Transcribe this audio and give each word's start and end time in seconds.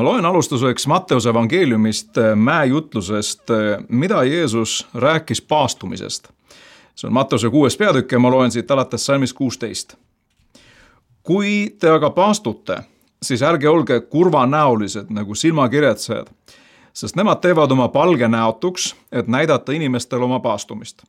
ma 0.00 0.04
loen 0.04 0.26
alustuseks 0.26 0.86
Matteuse 0.86 1.28
evangeeliumist 1.28 2.18
äh, 2.18 2.36
mäejutlusest, 2.36 3.50
äh, 3.50 3.84
mida 3.88 4.22
Jeesus 4.24 4.86
rääkis 4.94 5.42
paastumisest. 5.42 6.28
see 6.94 7.08
on 7.08 7.12
Matteuse 7.12 7.50
kuues 7.50 7.76
peatükk 7.76 8.12
ja 8.12 8.18
ma 8.18 8.30
loen 8.30 8.50
siit 8.50 8.70
alates 8.70 9.06
salmist 9.06 9.36
kuusteist. 9.36 9.94
kui 11.22 11.76
te 11.78 11.90
aga 11.90 12.10
paastute, 12.10 12.82
siis 13.22 13.42
ärge 13.42 13.68
olge 13.68 14.00
kurvanäolised 14.00 15.06
nagu 15.10 15.34
silmakirjatsejad, 15.34 16.26
sest 16.92 17.16
nemad 17.16 17.40
teevad 17.40 17.70
oma 17.70 17.88
palge 17.88 18.28
näotuks, 18.28 18.96
et 19.12 19.28
näidata 19.28 19.72
inimestele 19.72 20.24
oma 20.24 20.40
paastumist. 20.40 21.02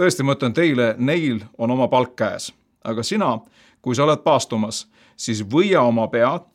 tõesti, 0.00 0.22
ma 0.22 0.38
ütlen 0.38 0.54
teile, 0.54 0.94
neil 0.98 1.40
on 1.58 1.70
oma 1.70 1.88
palk 1.88 2.16
käes, 2.16 2.52
aga 2.84 3.02
sina, 3.02 3.38
kui 3.82 3.94
sa 3.94 4.04
oled 4.04 4.22
paastumas, 4.22 4.86
siis 5.16 5.42
võia 5.42 5.80
oma 5.82 6.06
pead 6.08 6.46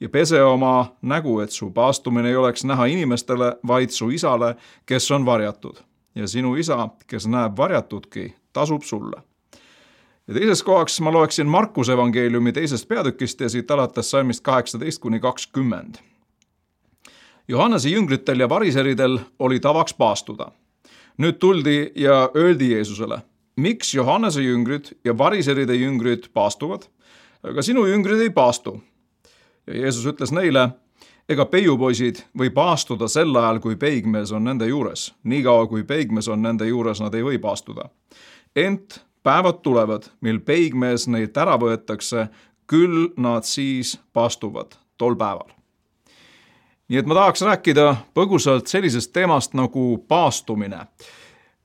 ja 0.00 0.08
pese 0.08 0.42
oma 0.42 0.96
nägu, 1.02 1.40
et 1.40 1.50
su 1.50 1.70
paastumine 1.70 2.28
ei 2.28 2.36
oleks 2.36 2.64
näha 2.64 2.86
inimestele, 2.86 3.56
vaid 3.66 3.90
su 3.90 4.10
isale, 4.10 4.54
kes 4.86 5.10
on 5.10 5.26
varjatud. 5.26 5.76
ja 6.14 6.26
sinu 6.26 6.54
isa, 6.56 6.88
kes 7.06 7.26
näeb 7.28 7.56
varjatudki, 7.56 8.34
tasub 8.52 8.82
sulle. 8.82 9.22
ja 10.28 10.34
teises 10.34 10.62
kohaks 10.62 11.00
ma 11.00 11.12
loeksin 11.12 11.46
Markuse 11.46 11.92
evangeeliumi 11.92 12.52
teisest 12.52 12.88
peatükist 12.88 13.40
ja 13.40 13.48
siit 13.48 13.70
alates 13.70 14.10
salmist 14.10 14.44
kaheksateist 14.44 14.98
kuni 15.00 15.20
kakskümmend. 15.20 15.94
Johannese 17.48 17.88
jüngritel 17.88 18.40
ja 18.40 18.48
variseridel 18.48 19.18
oli 19.38 19.60
tavaks 19.60 19.94
paastuda. 19.94 20.50
nüüd 21.18 21.38
tuldi 21.38 21.92
ja 21.94 22.30
öeldi 22.34 22.72
Jeesusele, 22.72 23.18
miks 23.56 23.94
Johannese 23.94 24.42
jüngrid 24.42 24.92
ja 25.04 25.18
variseride 25.18 25.74
jüngrid 25.74 26.28
paastuvad, 26.32 26.82
aga 27.42 27.62
sinu 27.62 27.86
jüngrid 27.86 28.20
ei 28.20 28.30
paastu 28.30 28.80
ja 29.66 29.74
Jeesus 29.74 30.06
ütles 30.06 30.32
neile, 30.32 30.68
ega 31.28 31.46
peiupoisid 31.50 32.22
või 32.38 32.50
paastuda 32.54 33.08
sel 33.10 33.34
ajal, 33.36 33.58
kui 33.60 33.76
peigmees 33.76 34.32
on 34.32 34.44
nende 34.44 34.66
juures. 34.66 35.14
niikaua, 35.24 35.66
kui 35.66 35.84
peigmees 35.84 36.28
on 36.28 36.42
nende 36.42 36.66
juures, 36.66 37.00
nad 37.00 37.14
ei 37.14 37.22
või 37.22 37.38
paastuda. 37.38 37.88
ent 38.56 39.00
päevad 39.22 39.62
tulevad, 39.62 40.02
mil 40.20 40.40
peigmees 40.40 41.08
neilt 41.08 41.36
ära 41.36 41.58
võetakse, 41.58 42.28
küll 42.66 43.08
nad 43.16 43.44
siis 43.44 43.98
paastuvad 44.12 44.78
tol 44.98 45.16
päeval. 45.16 45.50
nii 46.88 46.98
et 46.98 47.06
ma 47.06 47.14
tahaks 47.14 47.42
rääkida 47.42 47.96
põgusalt 48.14 48.66
sellisest 48.66 49.12
teemast 49.12 49.54
nagu 49.54 50.04
paastumine 50.08 50.86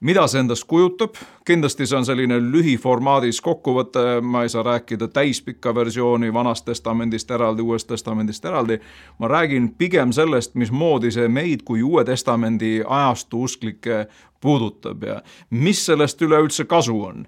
mida 0.02 0.26
see 0.28 0.42
endast 0.42 0.66
kujutab, 0.70 1.18
kindlasti 1.46 1.86
see 1.86 1.98
on 1.98 2.06
selline 2.06 2.40
lühiformaadis 2.42 3.42
kokkuvõte, 3.46 4.22
ma 4.22 4.44
ei 4.44 4.50
saa 4.50 4.64
rääkida 4.66 5.08
täispikka 5.14 5.76
versiooni 5.76 6.34
Vanast 6.34 6.66
Testamendist 6.66 7.32
eraldi, 7.32 7.62
Uuest 7.62 7.88
Testamendist 7.88 8.46
eraldi, 8.46 8.80
ma 9.20 9.30
räägin 9.30 9.70
pigem 9.78 10.14
sellest, 10.16 10.56
mismoodi 10.56 11.12
see 11.14 11.28
meid 11.28 11.66
kui 11.66 11.84
Uue 11.84 12.06
Testamendi 12.06 12.82
ajastu 12.88 13.44
usklikke 13.48 14.08
puudutab 14.42 15.04
ja 15.04 15.22
mis 15.50 15.86
sellest 15.86 16.22
üleüldse 16.22 16.66
kasu 16.66 16.98
on 17.06 17.28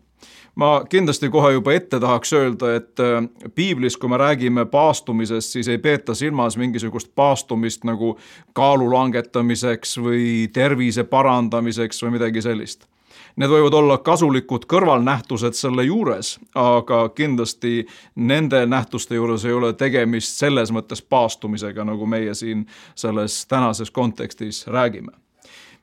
ma 0.55 0.83
kindlasti 0.89 1.29
kohe 1.29 1.53
juba 1.53 1.73
ette 1.73 1.99
tahaks 1.99 2.33
öelda, 2.33 2.75
et 2.75 2.99
äh, 2.99 3.23
piiblis, 3.55 3.97
kui 3.97 4.09
me 4.09 4.17
räägime 4.17 4.65
paastumisest, 4.65 5.55
siis 5.55 5.67
ei 5.67 5.77
peeta 5.77 6.15
silmas 6.15 6.57
mingisugust 6.57 7.11
paastumist 7.15 7.83
nagu 7.83 8.17
kaalu 8.53 8.91
langetamiseks 8.93 9.97
või 9.97 10.49
tervise 10.53 11.03
parandamiseks 11.03 12.03
või 12.03 12.17
midagi 12.17 12.41
sellist. 12.41 12.87
Need 13.35 13.49
võivad 13.49 13.73
olla 13.73 13.95
kasulikud 13.97 14.67
kõrvalnähtused 14.69 15.57
selle 15.57 15.87
juures, 15.87 16.35
aga 16.53 17.07
kindlasti 17.17 17.87
nende 18.15 18.61
nähtuste 18.69 19.17
juures 19.17 19.45
ei 19.45 19.57
ole 19.57 19.73
tegemist 19.73 20.37
selles 20.37 20.69
mõttes 20.71 21.01
paastumisega, 21.01 21.85
nagu 21.85 22.05
meie 22.05 22.37
siin 22.37 22.67
selles 22.93 23.41
tänases 23.49 23.91
kontekstis 23.91 24.67
räägime 24.67 25.22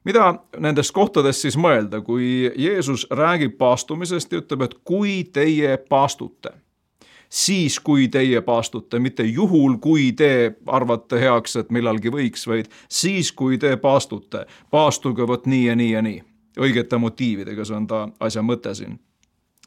mida 0.04 0.34
nendest 0.58 0.94
kohtadest 0.96 1.44
siis 1.44 1.58
mõelda, 1.60 2.00
kui 2.04 2.50
Jeesus 2.56 3.06
räägib 3.10 3.58
paastumisest 3.58 4.32
ja 4.32 4.40
ütleb, 4.40 4.64
et 4.66 4.74
kui 4.84 5.24
teie 5.32 5.76
paastute, 5.76 6.54
siis 7.28 7.78
kui 7.80 8.08
teie 8.08 8.40
paastute, 8.40 8.98
mitte 8.98 9.26
juhul, 9.26 9.76
kui 9.78 10.10
te 10.12 10.56
arvate 10.66 11.20
heaks, 11.20 11.56
et 11.56 11.70
millalgi 11.70 12.12
võiks, 12.12 12.46
vaid 12.48 12.72
siis, 12.88 13.32
kui 13.32 13.58
te 13.58 13.76
paastute, 13.76 14.46
paastuge 14.70 15.26
vot 15.26 15.46
nii 15.46 15.66
ja 15.66 15.76
nii 15.76 15.92
ja 15.92 16.02
nii. 16.02 16.24
õigete 16.60 16.98
motiividega, 16.98 17.64
see 17.64 17.76
on 17.76 17.86
ta 17.86 18.08
asja 18.20 18.42
mõte 18.42 18.74
siin 18.74 18.98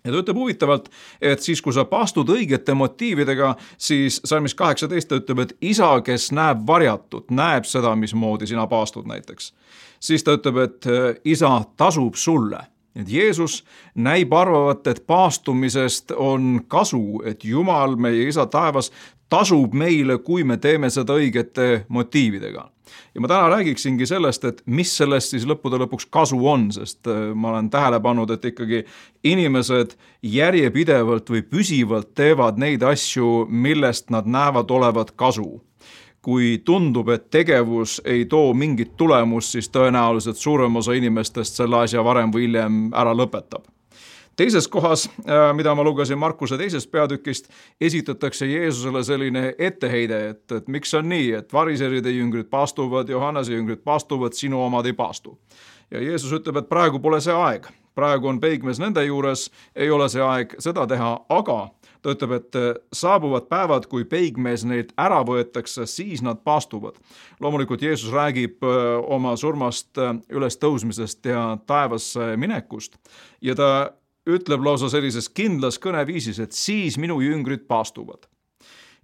ja 0.04 0.12
ta 0.12 0.20
ütleb 0.20 0.38
huvitavalt, 0.38 0.90
et 1.22 1.42
siis, 1.42 1.62
kui 1.62 1.74
sa 1.74 1.86
paastud 1.88 2.30
õigete 2.30 2.76
motiividega, 2.76 3.54
siis 3.78 4.20
salmis 4.26 4.56
kaheksateist 4.56 5.10
ta 5.10 5.20
ütleb, 5.22 5.46
et 5.46 5.56
isa, 5.62 5.90
kes 6.06 6.32
näeb 6.36 6.66
varjatut, 6.68 7.32
näeb 7.32 7.68
seda, 7.70 7.96
mismoodi 7.96 8.48
sina 8.50 8.68
paastud 8.68 9.08
näiteks. 9.08 9.54
Siis 10.04 10.24
ta 10.24 10.36
ütleb, 10.38 10.60
et 10.68 10.92
äh, 10.92 11.10
isa 11.24 11.56
tasub 11.80 12.20
sulle 12.20 12.66
et 12.96 13.10
Jeesus 13.10 13.64
näib 13.96 14.34
arvavat, 14.38 14.88
et 14.88 15.02
paastumisest 15.08 16.14
on 16.14 16.62
kasu, 16.68 17.24
et 17.26 17.44
Jumal, 17.46 17.96
meie 17.98 18.28
isa 18.30 18.46
taevas, 18.46 18.92
tasub 19.30 19.74
meile, 19.74 20.20
kui 20.22 20.44
me 20.46 20.60
teeme 20.62 20.92
seda 20.94 21.18
õigete 21.18 21.86
motiividega. 21.90 22.70
ja 23.16 23.22
ma 23.22 23.28
täna 23.28 23.50
räägiksingi 23.50 24.06
sellest, 24.06 24.44
et 24.46 24.62
mis 24.66 24.92
sellest 24.98 25.34
siis 25.34 25.46
lõppude 25.50 25.80
lõpuks 25.82 26.06
kasu 26.14 26.38
on, 26.50 26.68
sest 26.76 27.08
äh, 27.10 27.32
ma 27.34 27.50
olen 27.50 27.70
tähele 27.74 28.00
pannud, 28.02 28.30
et 28.30 28.46
ikkagi 28.46 28.84
inimesed 29.24 29.96
järjepidevalt 30.22 31.30
või 31.30 31.42
püsivalt 31.42 32.14
teevad 32.14 32.62
neid 32.62 32.84
asju, 32.86 33.48
millest 33.50 34.14
nad 34.14 34.30
näevad 34.30 34.72
olevat 34.72 35.16
kasu 35.18 35.64
kui 36.24 36.62
tundub, 36.66 37.10
et 37.12 37.30
tegevus 37.32 38.00
ei 38.06 38.26
too 38.32 38.54
mingit 38.56 38.96
tulemust, 38.98 39.58
siis 39.58 39.68
tõenäoliselt 39.70 40.40
suurem 40.40 40.76
osa 40.80 40.96
inimestest 40.96 41.60
selle 41.60 41.84
asja 41.84 42.04
varem 42.04 42.32
või 42.32 42.48
hiljem 42.48 42.84
ära 42.96 43.12
lõpetab 43.18 43.68
teises 44.36 44.68
kohas, 44.68 45.10
äh, 45.30 45.54
mida 45.54 45.76
ma 45.76 45.84
lugesin 45.84 46.18
Markuse 46.18 46.58
teisest 46.58 46.92
peatükist, 46.92 47.50
esitatakse 47.82 48.46
Jeesusele 48.46 49.04
selline 49.04 49.54
etteheide, 49.58 50.30
et, 50.30 50.52
et 50.52 50.68
miks 50.68 50.94
on 50.98 51.10
nii, 51.10 51.32
et 51.38 51.54
variseride 51.54 52.12
jüngrid 52.12 52.50
paastuvad, 52.50 53.10
Johannese 53.10 53.54
jüngrid 53.54 53.84
paastuvad, 53.86 54.34
sinu 54.34 54.64
omad 54.64 54.90
ei 54.90 54.94
paastu. 54.94 55.38
ja 55.92 56.02
Jeesus 56.02 56.34
ütleb, 56.34 56.58
et 56.58 56.70
praegu 56.70 57.00
pole 57.00 57.22
see 57.22 57.34
aeg, 57.34 57.68
praegu 57.96 58.28
on 58.28 58.40
peigmees 58.42 58.80
nende 58.82 59.06
juures, 59.06 59.52
ei 59.76 59.90
ole 59.92 60.10
see 60.10 60.22
aeg 60.22 60.56
seda 60.60 60.88
teha, 60.88 61.14
aga 61.30 61.60
ta 62.04 62.14
ütleb, 62.14 62.36
et 62.38 62.58
äh, 62.60 62.70
saabuvad 62.94 63.48
päevad, 63.52 63.88
kui 63.92 64.06
peigmees 64.10 64.66
neilt 64.68 64.92
ära 65.00 65.22
võetakse, 65.26 65.88
siis 65.90 66.24
nad 66.26 66.44
paastuvad. 66.44 67.00
loomulikult 67.40 67.82
Jeesus 67.82 68.12
räägib 68.14 68.64
äh, 68.64 69.00
oma 69.08 69.36
surmast 69.40 69.98
äh, 69.98 70.16
ülestõusmisest 70.30 71.26
ja 71.32 71.58
taevasse 71.68 72.36
minekust 72.38 73.00
ja 73.42 73.56
ta 73.56 73.70
ütleb 74.28 74.64
lausa 74.64 74.90
sellises 74.92 75.30
kindlas 75.30 75.80
kõneviisis, 75.80 76.40
et 76.40 76.52
siis 76.56 76.98
minu 76.98 77.20
jüngrid 77.22 77.68
paastuvad 77.68 78.28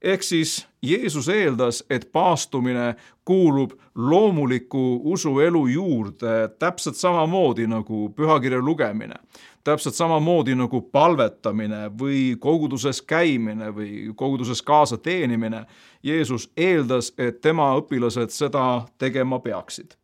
ehk 0.01 0.23
siis 0.23 0.67
Jeesus 0.81 1.29
eeldas, 1.29 1.83
et 1.89 2.09
paastumine 2.11 2.95
kuulub 3.25 3.71
loomuliku 3.95 5.01
usuelu 5.03 5.67
juurde 5.67 6.49
täpselt 6.59 6.95
samamoodi 6.95 7.67
nagu 7.67 8.09
pühakirja 8.15 8.61
lugemine, 8.61 9.15
täpselt 9.63 9.95
samamoodi 9.95 10.55
nagu 10.55 10.81
palvetamine 10.81 11.89
või 11.99 12.35
koguduses 12.39 13.01
käimine 13.01 13.73
või 13.75 14.13
koguduses 14.15 14.61
kaasa 14.61 14.97
teenimine. 14.97 15.65
Jeesus 16.03 16.49
eeldas, 16.57 17.13
et 17.17 17.41
tema 17.41 17.73
õpilased 17.75 18.31
seda 18.31 18.85
tegema 18.97 19.39
peaksid 19.39 19.99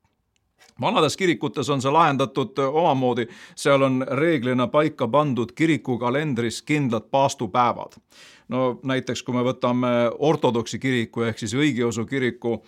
vanades 0.81 1.17
kirikutes 1.17 1.69
on 1.69 1.81
see 1.81 1.91
lahendatud 1.91 2.57
omamoodi, 2.71 3.27
seal 3.55 3.81
on 3.81 4.05
reeglina 4.11 4.67
paika 4.67 5.07
pandud 5.07 5.51
kirikukalendris 5.55 6.61
kindlad 6.61 7.07
paastupäevad. 7.11 7.99
No 8.47 8.79
näiteks 8.83 9.23
kui 9.23 9.35
me 9.35 9.43
võtame 9.45 9.93
ortodoksi 10.19 10.79
kiriku 10.79 11.25
ehk 11.25 11.39
siis 11.41 11.55
õigeusu 11.57 12.05
kiriku, 12.05 12.59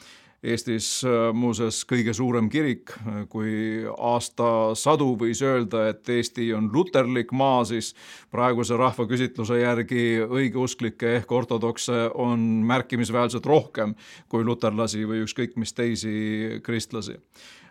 Eestis 0.47 0.87
äh, 1.03 1.33
muuseas 1.35 1.81
kõige 1.87 2.13
suurem 2.15 2.47
kirik, 2.51 2.93
kui 3.31 3.83
aastasadu 3.85 5.09
võis 5.19 5.41
öelda, 5.43 5.87
et 5.91 6.07
Eesti 6.09 6.49
on 6.55 6.69
luterlik 6.73 7.33
maa, 7.35 7.65
siis 7.67 7.91
praeguse 8.31 8.77
rahvaküsitluse 8.79 9.59
järgi 9.59 10.05
õigeusklikke 10.23 11.17
ehk 11.17 11.31
ortodokse 11.31 12.05
on 12.15 12.45
märkimisväärselt 12.69 13.45
rohkem 13.45 13.97
kui 14.31 14.45
luterlasi 14.47 15.03
või 15.09 15.25
ükskõik 15.25 15.57
mis 15.59 15.75
teisi 15.75 16.61
kristlasi. 16.63 17.17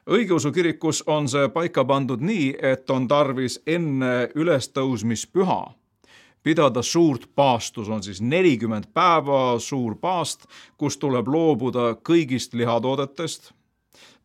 Õigeusu 0.06 0.52
kirikus 0.54 1.00
on 1.10 1.26
see 1.28 1.48
paika 1.50 1.82
pandud 1.84 2.20
nii, 2.22 2.52
et 2.62 2.90
on 2.94 3.08
tarvis 3.10 3.58
enne 3.66 4.28
ülestõusmispüha 4.36 5.60
pidada 6.46 6.82
suurt 6.82 7.24
paastus, 7.34 7.88
on 7.88 8.02
siis 8.06 8.20
nelikümmend 8.22 8.84
päeva 8.94 9.58
suur 9.58 9.96
paast, 9.98 10.44
kus 10.78 10.94
tuleb 11.02 11.26
loobuda 11.26 11.96
kõigist 12.06 12.54
lihatoodetest, 12.54 13.50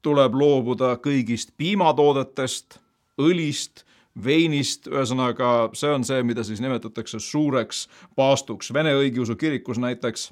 tuleb 0.06 0.35
loobuda 0.38 0.91
kõigist 1.01 1.56
piimatoodetest, 1.57 2.77
õlist, 3.21 3.81
veinist, 4.25 4.85
ühesõnaga 4.91 5.71
see 5.73 5.89
on 5.89 6.06
see, 6.06 6.21
mida 6.27 6.45
siis 6.45 6.62
nimetatakse 6.62 7.18
suureks 7.19 7.88
paastuks. 8.15 8.69
Vene 8.73 8.94
õigeusu 9.00 9.33
kirikus 9.39 9.81
näiteks 9.81 10.29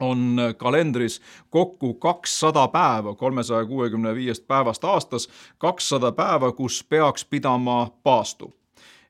on 0.00 0.40
kalendris 0.56 1.20
kokku 1.50 1.92
kakssada 2.00 2.64
päeva, 2.72 3.12
kolmesaja 3.14 3.68
kuuekümne 3.68 4.14
viiest 4.16 4.48
päevast 4.48 4.84
aastas, 4.84 5.28
kakssada 5.58 6.14
päeva, 6.16 6.54
kus 6.56 6.80
peaks 6.88 7.28
pidama 7.28 7.90
paastu 8.02 8.54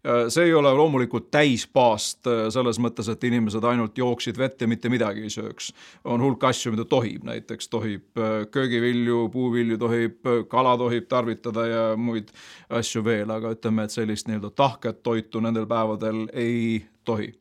see 0.03 0.45
ei 0.49 0.55
ole 0.55 0.73
loomulikult 0.75 1.29
täispaast 1.31 2.29
selles 2.55 2.79
mõttes, 2.83 3.09
et 3.13 3.25
inimesed 3.25 3.65
ainult 3.65 3.99
jooksid 3.99 4.39
vett 4.39 4.61
ja 4.63 4.69
mitte 4.69 4.91
midagi 4.93 5.27
ei 5.27 5.31
sööks. 5.31 5.73
on 6.05 6.23
hulk 6.23 6.45
asju, 6.45 6.73
mida 6.73 6.85
tohib, 6.85 7.25
näiteks 7.25 7.69
tohib 7.69 8.23
köögivilju, 8.51 9.29
puuvilju 9.33 9.79
tohib, 9.79 10.33
kala 10.49 10.77
tohib 10.79 11.07
tarvitada 11.09 11.67
ja 11.67 11.85
muid 11.97 12.33
asju 12.71 13.05
veel, 13.05 13.31
aga 13.31 13.55
ütleme, 13.55 13.85
et 13.85 13.95
sellist 13.95 14.29
nii-öelda 14.29 14.51
tahket 14.51 15.03
toitu 15.03 15.41
nendel 15.41 15.67
päevadel 15.67 16.27
ei 16.33 16.85
tohi 17.05 17.33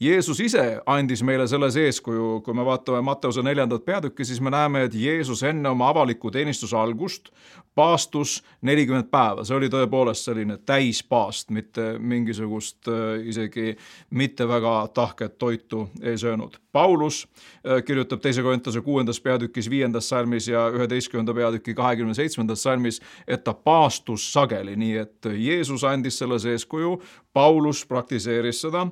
Jeesus 0.00 0.40
ise 0.42 0.62
andis 0.90 1.22
meile 1.22 1.46
selles 1.46 1.76
eeskuju, 1.78 2.40
kui 2.42 2.54
me 2.54 2.64
vaatame 2.66 2.98
Matteuse 3.06 3.42
neljandat 3.46 3.84
peatükki, 3.86 4.24
siis 4.26 4.40
me 4.42 4.50
näeme, 4.50 4.82
et 4.88 4.94
Jeesus 4.94 5.42
enne 5.46 5.70
oma 5.70 5.92
avaliku 5.94 6.32
teenistuse 6.34 6.76
algust 6.76 7.30
paastus 7.74 8.42
nelikümmend 8.62 9.08
päeva, 9.10 9.44
see 9.46 9.56
oli 9.56 9.68
tõepoolest 9.70 10.28
selline 10.28 10.58
täispaast, 10.66 11.50
mitte 11.54 11.94
mingisugust 11.98 12.90
äh, 12.90 13.24
isegi 13.30 13.74
mitte 14.14 14.46
väga 14.48 14.76
tahket 14.94 15.38
toitu 15.38 15.88
ei 16.02 16.18
söönud. 16.18 16.60
Paulus 16.72 17.24
äh, 17.26 17.82
kirjutab 17.86 18.22
teise 18.22 18.42
Korintuse 18.42 18.82
kuuendas 18.82 19.20
peatükis 19.20 19.70
viiendas 19.70 20.08
salmis 20.08 20.48
ja 20.48 20.68
üheteistkümnenda 20.74 21.34
peatüki 21.34 21.74
kahekümne 21.74 22.14
seitsmendas 22.14 22.62
salmis, 22.62 23.00
et 23.26 23.44
ta 23.44 23.54
paastus 23.54 24.30
sageli, 24.32 24.76
nii 24.78 24.96
et 25.02 25.30
Jeesus 25.34 25.84
andis 25.84 26.18
selles 26.22 26.46
eeskuju, 26.46 26.98
Paulus 27.34 27.82
praktiseeris 27.86 28.60
seda 28.62 28.86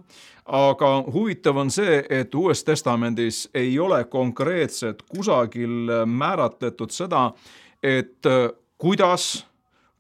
aga 0.47 0.91
huvitav 1.13 1.57
on 1.57 1.71
see, 1.71 2.03
et 2.11 2.35
Uues 2.35 2.65
Testamendis 2.65 3.49
ei 3.55 3.79
ole 3.79 4.05
konkreetselt 4.05 5.03
kusagil 5.03 5.93
määratletud 6.07 6.91
seda, 6.91 7.31
et 7.83 8.27
äh, 8.27 8.51
kuidas 8.79 9.47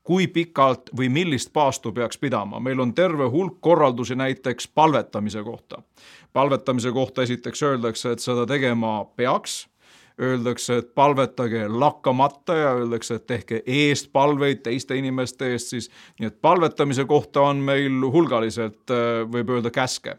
kui 0.03 0.27
pikalt 0.27 0.91
või 0.99 1.09
millist 1.09 1.53
paastu 1.55 1.93
peaks 1.93 2.19
pidama. 2.19 2.61
meil 2.61 2.81
on 2.81 2.95
terve 2.95 3.29
hulk 3.31 3.61
korraldusi 3.61 4.15
näiteks 4.15 4.69
palvetamise 4.69 5.43
kohta. 5.43 5.83
palvetamise 6.33 6.93
kohta 6.93 7.23
esiteks 7.23 7.63
öeldakse, 7.63 8.13
et 8.13 8.19
seda 8.19 8.47
tegema 8.47 9.05
peaks, 9.17 9.69
öeldakse, 10.21 10.77
et 10.77 10.95
palvetage 10.95 11.69
lakkamata 11.69 12.55
ja 12.55 12.75
öeldakse, 12.75 13.15
et 13.15 13.27
tehke 13.27 13.63
eestpalveid 13.67 14.63
teiste 14.63 14.97
inimeste 14.97 15.53
eest 15.53 15.69
siis, 15.69 15.91
nii 16.19 16.27
et 16.27 16.41
palvetamise 16.41 17.05
kohta 17.05 17.41
on 17.41 17.57
meil 17.57 18.03
hulgaliselt, 18.03 18.91
äh, 18.91 19.23
võib 19.31 19.55
öelda, 19.55 19.71
käske 19.71 20.19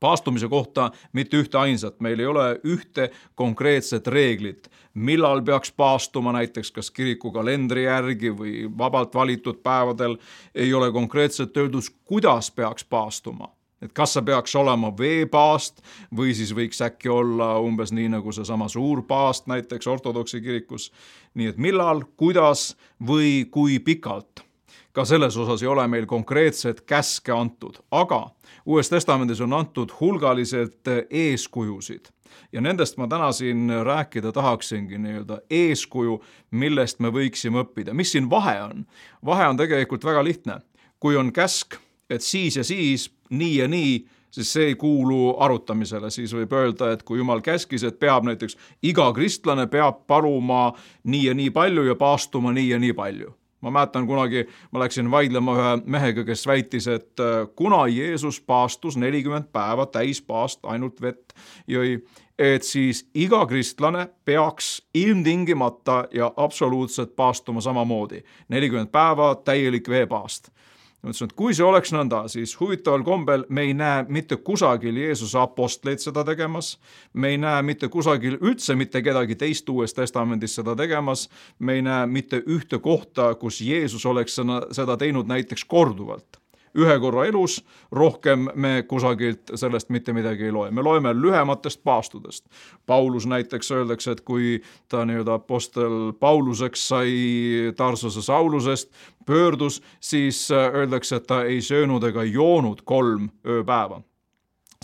paastumise 0.00 0.48
kohta 0.48 0.90
mitte 1.12 1.36
ühte 1.36 1.58
ainsat, 1.58 2.00
meil 2.00 2.20
ei 2.20 2.26
ole 2.26 2.46
ühte 2.64 3.10
konkreetset 3.34 4.06
reeglit, 4.06 4.70
millal 4.94 5.42
peaks 5.42 5.72
paastuma, 5.72 6.32
näiteks 6.32 6.70
kas 6.70 6.90
kiriku 6.90 7.32
kalendri 7.32 7.84
järgi 7.84 8.30
või 8.30 8.54
vabalt 8.78 9.14
valitud 9.14 9.62
päevadel, 9.62 10.16
ei 10.54 10.74
ole 10.74 10.92
konkreetselt 10.92 11.56
öeldud, 11.56 11.90
kuidas 12.04 12.50
peaks 12.50 12.84
paastuma. 12.84 13.50
Et 13.84 13.92
kas 13.92 14.14
see 14.16 14.24
peaks 14.24 14.54
olema 14.56 14.88
veepaast 14.96 15.82
või 16.16 16.32
siis 16.36 16.54
võiks 16.56 16.80
äkki 16.86 17.10
olla 17.12 17.58
umbes 17.60 17.92
nii 17.92 18.14
nagu 18.14 18.32
seesama 18.32 18.68
suur 18.72 19.02
paast 19.04 19.50
näiteks 19.50 19.86
ortodoksi 19.86 20.40
kirikus. 20.40 20.92
nii 21.34 21.46
et 21.50 21.58
millal, 21.58 22.04
kuidas 22.16 22.76
või 23.06 23.44
kui 23.50 23.78
pikalt 23.78 24.44
ka 24.94 25.04
selles 25.04 25.36
osas 25.36 25.62
ei 25.62 25.68
ole 25.68 25.86
meil 25.90 26.06
konkreetset 26.06 26.84
käske 26.86 27.32
antud, 27.34 27.80
aga 27.90 28.28
Uues 28.66 28.88
Testamendis 28.88 29.40
on 29.44 29.52
antud 29.52 29.92
hulgaliselt 30.00 30.88
eeskujusid 31.10 32.12
ja 32.52 32.60
nendest 32.60 32.96
ma 32.98 33.08
täna 33.10 33.32
siin 33.32 33.70
rääkida 33.84 34.32
tahaksingi, 34.32 34.98
nii-öelda 34.98 35.40
eeskuju, 35.50 36.18
millest 36.50 37.00
me 37.00 37.10
võiksime 37.10 37.64
õppida. 37.64 37.94
mis 37.94 38.12
siin 38.12 38.30
vahe 38.30 38.62
on? 38.62 38.86
vahe 39.24 39.48
on 39.48 39.56
tegelikult 39.56 40.04
väga 40.04 40.24
lihtne. 40.24 40.60
kui 41.00 41.16
on 41.16 41.32
käsk, 41.32 41.74
et 42.10 42.22
siis 42.22 42.56
ja 42.56 42.64
siis, 42.64 43.10
nii 43.30 43.56
ja 43.56 43.68
nii, 43.68 44.06
siis 44.30 44.52
see 44.52 44.66
ei 44.72 44.74
kuulu 44.74 45.36
arutamisele, 45.38 46.10
siis 46.10 46.32
võib 46.34 46.52
öelda, 46.52 46.92
et 46.92 47.02
kui 47.02 47.18
jumal 47.18 47.40
käskis, 47.40 47.84
et 47.84 47.98
peab 47.98 48.24
näiteks 48.24 48.56
iga 48.82 49.12
kristlane 49.12 49.66
peab 49.66 50.06
paluma 50.06 50.72
nii 51.04 51.24
ja 51.26 51.34
nii 51.34 51.50
palju 51.50 51.84
ja 51.84 51.94
paastuma 51.94 52.52
nii 52.52 52.68
ja 52.70 52.78
nii 52.78 52.92
palju 52.92 53.34
ma 53.64 53.72
mäletan 53.72 54.06
kunagi, 54.06 54.44
ma 54.72 54.84
läksin 54.84 55.10
vaidlema 55.10 55.56
ühe 55.56 55.70
mehega, 55.96 56.24
kes 56.24 56.46
väitis, 56.46 56.88
et 56.90 57.20
äh, 57.20 57.46
kuna 57.56 57.86
Jeesus 57.88 58.40
paastus 58.40 58.98
nelikümmend 59.00 59.48
päeva 59.52 59.86
täispaast, 59.86 60.60
ainult 60.68 61.00
vett 61.02 61.32
jõi, 61.70 61.96
et 62.38 62.66
siis 62.66 63.04
iga 63.14 63.44
kristlane 63.46 64.08
peaks 64.24 64.76
ilmtingimata 64.94 66.04
ja 66.12 66.32
absoluutselt 66.36 67.16
paastuma 67.16 67.60
samamoodi. 67.60 68.22
nelikümmend 68.48 68.92
päeva 68.92 69.34
täielik 69.34 69.88
veepaast 69.88 70.53
ma 71.04 71.12
ütlesin, 71.12 71.28
et 71.28 71.36
kui 71.36 71.54
see 71.54 71.64
oleks 71.66 71.92
nõnda, 71.92 72.22
siis 72.32 72.54
huvitaval 72.56 73.04
kombel 73.04 73.44
me 73.52 73.66
ei 73.68 73.74
näe 73.76 74.04
mitte 74.08 74.38
kusagil 74.40 74.96
Jeesuse 75.02 75.38
apostleid 75.40 76.00
seda 76.00 76.24
tegemas, 76.24 76.74
me 77.12 77.34
ei 77.34 77.40
näe 77.40 77.62
mitte 77.62 77.90
kusagil 77.92 78.38
üldse 78.40 78.76
mitte 78.78 79.02
kedagi 79.04 79.36
teist 79.36 79.68
Uues 79.68 79.94
Testamendis 79.94 80.56
seda 80.56 80.76
tegemas, 80.78 81.28
me 81.58 81.76
ei 81.78 81.84
näe 81.84 82.06
mitte 82.08 82.40
ühte 82.46 82.80
kohta, 82.80 83.34
kus 83.36 83.60
Jeesus 83.60 84.06
oleks 84.06 84.40
seda 84.72 84.96
teinud 84.96 85.28
näiteks 85.28 85.68
korduvalt 85.68 86.40
ühe 86.78 86.96
korra 87.00 87.26
elus, 87.28 87.58
rohkem 87.92 88.48
me 88.54 88.82
kusagilt 88.88 89.52
sellest 89.54 89.90
mitte 89.94 90.12
midagi 90.12 90.48
ei 90.48 90.54
loe, 90.54 90.70
me 90.70 90.82
loeme 90.82 91.14
lühematest 91.14 91.82
paastudest. 91.84 92.46
Paulus 92.86 93.26
näiteks 93.26 93.70
öeldakse, 93.70 94.10
et 94.16 94.20
kui 94.20 94.62
ta 94.88 95.04
nii-öelda 95.04 95.38
apostel 95.38 96.12
Pauluseks 96.20 96.88
sai 96.88 97.12
Tarsuse 97.76 98.22
Saulusest, 98.22 98.90
pöördus, 99.26 99.82
siis 100.00 100.50
öeldakse, 100.50 101.16
et 101.16 101.26
ta 101.26 101.44
ei 101.44 101.62
söönud 101.62 102.04
ega 102.04 102.24
joonud 102.24 102.82
kolm 102.84 103.30
ööpäeva. 103.46 104.02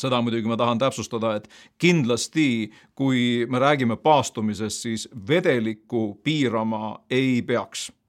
Seda 0.00 0.22
muidugi 0.24 0.48
ma 0.48 0.56
tahan 0.56 0.78
täpsustada, 0.80 1.34
et 1.36 1.48
kindlasti, 1.78 2.70
kui 2.96 3.44
me 3.50 3.60
räägime 3.60 3.98
paastumisest, 4.00 4.86
siis 4.86 5.08
vedelikku 5.28 6.20
piirama 6.24 7.02
ei 7.10 7.42
peaks. 7.42 7.90
Äh, 7.90 7.99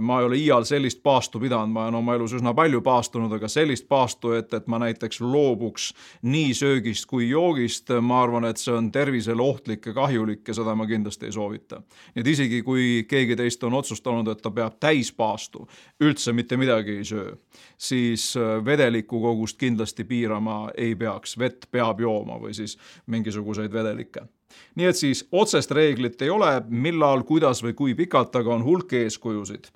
ma 0.00 0.18
ei 0.20 0.26
ole 0.26 0.36
iial 0.36 0.64
sellist 0.68 1.00
paastu 1.02 1.40
pidanud, 1.40 1.72
ma 1.72 1.86
olen 1.86 1.94
oma 1.94 2.14
elus 2.18 2.34
üsna 2.36 2.52
palju 2.54 2.82
paastunud, 2.84 3.32
aga 3.32 3.48
sellist 3.48 3.86
paastu, 3.88 4.34
et, 4.36 4.52
et 4.54 4.66
ma 4.68 4.78
näiteks 4.82 5.22
loobuks 5.24 5.86
nii 6.28 6.52
söögist 6.54 7.08
kui 7.08 7.30
joogist, 7.30 7.92
ma 8.04 8.20
arvan, 8.22 8.44
et 8.50 8.60
see 8.60 8.74
on 8.76 8.90
tervisele 8.92 9.42
ohtlik 9.42 9.88
ja 9.88 9.96
kahjulik 9.96 10.48
ja 10.48 10.58
seda 10.60 10.76
ma 10.76 10.86
kindlasti 10.86 11.30
ei 11.30 11.32
soovita. 11.32 11.80
nii 12.14 12.24
et 12.24 12.30
isegi, 12.34 12.60
kui 12.62 13.06
keegi 13.08 13.36
teist 13.40 13.64
on 13.64 13.80
otsustanud, 13.80 14.28
et 14.28 14.44
ta 14.44 14.52
peab 14.52 14.76
täispaastu, 14.80 15.64
üldse 16.04 16.36
mitte 16.36 16.60
midagi 16.60 16.98
ei 17.00 17.08
söö, 17.08 17.34
siis 17.78 18.34
äh, 18.36 18.58
vedeliku 18.64 19.20
kogust 19.20 19.58
kindlasti 19.58 20.04
piirama 20.04 20.74
ei 20.76 20.94
peaks, 20.94 21.38
vett 21.38 21.70
peab 21.70 22.04
jooma 22.04 22.36
või 22.40 22.52
siis 22.54 22.76
mingisuguseid 23.06 23.72
vedelikke 23.72 24.28
nii 24.74 24.86
et 24.90 24.96
siis 24.96 25.24
otsest 25.32 25.70
reeglit 25.70 26.22
ei 26.22 26.30
ole, 26.30 26.50
millal, 26.68 27.22
kuidas 27.22 27.62
või 27.64 27.74
kui 27.74 27.94
pikalt, 27.94 28.36
aga 28.36 28.54
on 28.54 28.64
hulk 28.64 28.92
eeskujusid. 28.92 29.70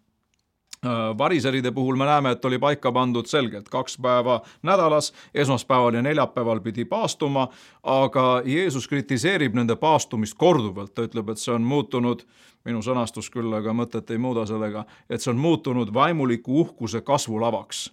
Äh, 0.87 1.19
variseride 1.19 1.73
puhul 1.75 1.97
me 1.99 2.07
näeme, 2.07 2.31
et 2.31 2.45
oli 2.45 2.59
paika 2.59 2.93
pandud 2.93 3.27
selgelt 3.27 3.69
kaks 3.69 3.97
päeva 3.99 4.41
nädalas, 4.63 5.13
esmaspäeval 5.35 5.95
ja 5.95 6.03
neljapäeval 6.03 6.61
pidi 6.61 6.85
paastuma, 6.85 7.49
aga 7.83 8.43
Jeesus 8.45 8.87
kritiseerib 8.89 9.59
nende 9.59 9.77
paastumist 9.77 10.39
korduvalt, 10.39 10.95
ta 10.95 11.03
ütleb, 11.03 11.33
et 11.35 11.43
see 11.43 11.55
on 11.55 11.67
muutunud, 11.67 12.23
minu 12.65 12.83
sõnastus 12.83 13.27
küll, 13.35 13.51
aga 13.59 13.75
mõtet 13.75 14.15
ei 14.15 14.23
muuda 14.23 14.47
sellega, 14.47 14.85
et 15.11 15.23
see 15.23 15.35
on 15.35 15.43
muutunud 15.43 15.91
vaimuliku 15.95 16.61
uhkuse 16.63 17.03
kasvulavaks 17.03 17.89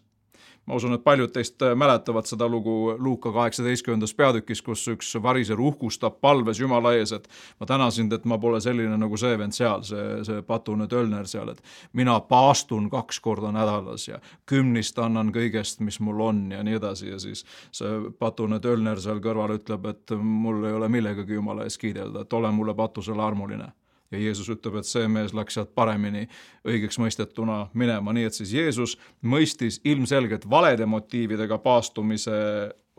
ma 0.66 0.76
usun, 0.76 0.96
et 0.98 1.04
paljud 1.04 1.32
teist 1.34 1.62
äh, 1.62 1.76
mäletavad 1.78 2.28
seda 2.30 2.48
lugu 2.50 2.96
Luuka 2.98 3.32
kaheksateistkümnendas 3.34 4.14
peatükis, 4.18 4.62
kus 4.66 4.86
üks 4.92 5.12
variser 5.22 5.60
uhkustab 5.62 6.20
palves 6.22 6.60
Jumala 6.60 6.96
ees, 6.98 7.14
et 7.16 7.28
ma 7.60 7.70
tänan 7.70 7.94
sind, 7.94 8.14
et 8.14 8.26
ma 8.26 8.38
pole 8.42 8.62
selline 8.62 8.98
nagu 8.98 9.18
see 9.18 9.38
vend 9.40 9.56
seal, 9.56 9.86
see, 9.88 10.24
see 10.28 10.42
patune 10.48 10.88
tölner 10.92 11.30
seal, 11.30 11.54
et 11.54 11.62
mina 11.94 12.18
paastun 12.20 12.90
kaks 12.90 13.20
korda 13.20 13.54
nädalas 13.56 14.08
ja 14.08 14.20
kümnist 14.50 15.00
annan 15.00 15.32
kõigest, 15.36 15.82
mis 15.86 16.00
mul 16.00 16.22
on 16.26 16.44
ja 16.52 16.64
nii 16.66 16.80
edasi. 16.80 17.10
Ja 17.10 17.20
siis 17.22 17.46
see 17.76 18.12
patune 18.20 18.60
tölner 18.60 19.02
seal 19.02 19.22
kõrval 19.24 19.58
ütleb, 19.60 19.86
et 19.92 20.18
mul 20.18 20.66
ei 20.66 20.78
ole 20.78 20.90
millegagi 20.90 21.38
Jumala 21.38 21.66
ees 21.66 21.78
kiidelda, 21.78 22.26
et 22.26 22.34
ole 22.34 22.52
mulle 22.52 22.74
patusele 22.78 23.24
armuline 23.24 23.72
ja 24.12 24.20
Jeesus 24.22 24.50
ütleb, 24.54 24.80
et 24.80 24.90
see 24.90 25.08
mees 25.12 25.34
läks 25.36 25.58
sealt 25.58 25.74
paremini 25.76 26.26
õigeks 26.68 27.00
mõistetuna 27.02 27.66
minema, 27.74 28.14
nii 28.14 28.30
et 28.30 28.38
siis 28.38 28.54
Jeesus 28.54 28.98
mõistis 29.26 29.82
ilmselgelt 29.84 30.50
valede 30.50 30.86
motiividega 30.90 31.58
paastumise 31.64 32.36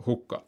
hukka 0.05 0.43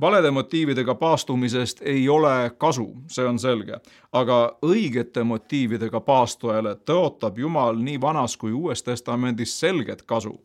valede 0.00 0.30
motiividega 0.30 0.94
paastumisest 0.94 1.80
ei 1.82 2.08
ole 2.08 2.50
kasu, 2.58 2.96
see 3.06 3.26
on 3.26 3.38
selge. 3.38 3.80
aga 4.12 4.56
õigete 4.64 5.24
motiividega 5.24 6.00
paastujale 6.00 6.76
tõotab 6.90 7.38
Jumal 7.38 7.76
nii 7.76 8.00
Vanas 8.00 8.36
kui 8.36 8.52
Uues 8.52 8.82
Testamendis 8.82 9.60
selget 9.60 10.02
kasu. 10.02 10.40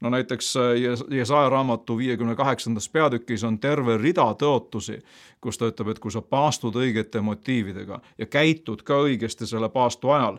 no 0.00 0.10
näiteks 0.10 0.56
äh, 0.56 0.62
Jesaja 1.10 1.48
raamatu 1.48 1.98
viiekümne 1.98 2.34
kaheksandas 2.34 2.88
peatükis 2.88 3.44
on 3.44 3.58
terve 3.58 3.96
rida 3.98 4.34
tõotusi, 4.42 5.02
kus 5.40 5.58
ta 5.58 5.66
ütleb, 5.66 5.88
et 5.88 5.98
kui 5.98 6.10
sa 6.10 6.22
paastud 6.22 6.74
õigete 6.74 7.20
motiividega 7.20 8.00
ja 8.18 8.26
käitud 8.26 8.82
ka 8.82 9.00
õigesti 9.06 9.46
selle 9.46 9.68
paastu 9.68 10.10
ajal 10.10 10.38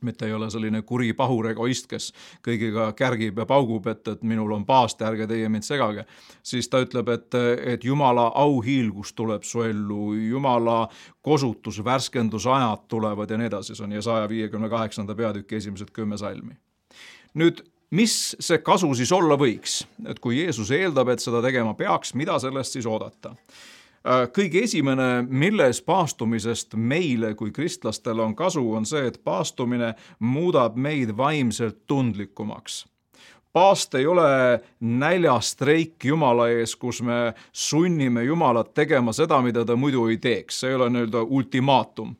mitte 0.00 0.26
ei 0.26 0.32
ole 0.32 0.50
selline 0.50 0.82
kuri 0.82 1.12
pahur 1.16 1.48
egoist, 1.50 1.86
kes 1.90 2.10
kõigiga 2.44 2.90
kärgib 2.96 3.38
ja 3.38 3.46
paugub, 3.48 3.86
et, 3.90 4.02
et 4.08 4.24
minul 4.26 4.52
on 4.56 4.66
paast, 4.68 5.02
ärge 5.02 5.26
teie 5.30 5.48
mind 5.52 5.66
segage, 5.66 6.06
siis 6.42 6.68
ta 6.68 6.80
ütleb, 6.84 7.08
et, 7.14 7.38
et 7.74 7.84
Jumala 7.84 8.28
auhiilgus 8.34 9.14
tuleb 9.16 9.46
su 9.46 9.64
ellu, 9.66 10.14
Jumala 10.14 10.86
kosutus, 11.24 11.80
värskendusajad 11.84 12.86
tulevad 12.88 13.30
ja 13.30 13.40
nii 13.40 13.50
edasi, 13.52 13.76
see 13.76 13.86
on 13.88 13.96
saja 14.02 14.28
viiekümne 14.28 14.68
kaheksanda 14.72 15.16
peatüki 15.16 15.56
esimesed 15.60 15.92
kümme 15.96 16.18
salmi. 16.18 16.56
nüüd, 17.36 17.62
mis 17.90 18.36
see 18.40 18.58
kasu 18.64 18.92
siis 18.94 19.12
olla 19.12 19.36
võiks, 19.38 19.84
et 20.08 20.20
kui 20.20 20.42
Jeesus 20.42 20.70
eeldab, 20.74 21.08
et 21.12 21.22
seda 21.22 21.42
tegema 21.44 21.74
peaks, 21.74 22.14
mida 22.14 22.38
sellest 22.42 22.76
siis 22.76 22.86
oodata? 22.86 23.36
Äh, 24.06 24.28
kõige 24.30 24.60
esimene, 24.62 25.24
milles 25.26 25.80
paastumisest 25.82 26.76
meile 26.78 27.32
kui 27.34 27.50
kristlastele 27.50 28.22
on 28.22 28.36
kasu, 28.38 28.62
on 28.78 28.84
see, 28.86 29.08
et 29.10 29.16
paastumine 29.24 29.94
muudab 30.22 30.76
meid 30.78 31.10
vaimselt 31.16 31.82
tundlikumaks 31.90 32.84
paast 33.56 33.94
ei 33.96 34.04
ole 34.06 34.60
näljastreik 34.80 36.04
Jumala 36.04 36.50
ees, 36.52 36.74
kus 36.76 36.98
me 37.02 37.32
sunnime 37.52 38.24
Jumalat 38.24 38.74
tegema 38.76 39.14
seda, 39.16 39.38
mida 39.40 39.62
ta 39.64 39.78
muidu 39.80 40.02
ei 40.12 40.18
teeks, 40.20 40.58
see 40.60 40.70
ei 40.70 40.76
ole 40.76 40.90
nii-öelda 40.92 41.22
ultimaatum. 41.24 42.14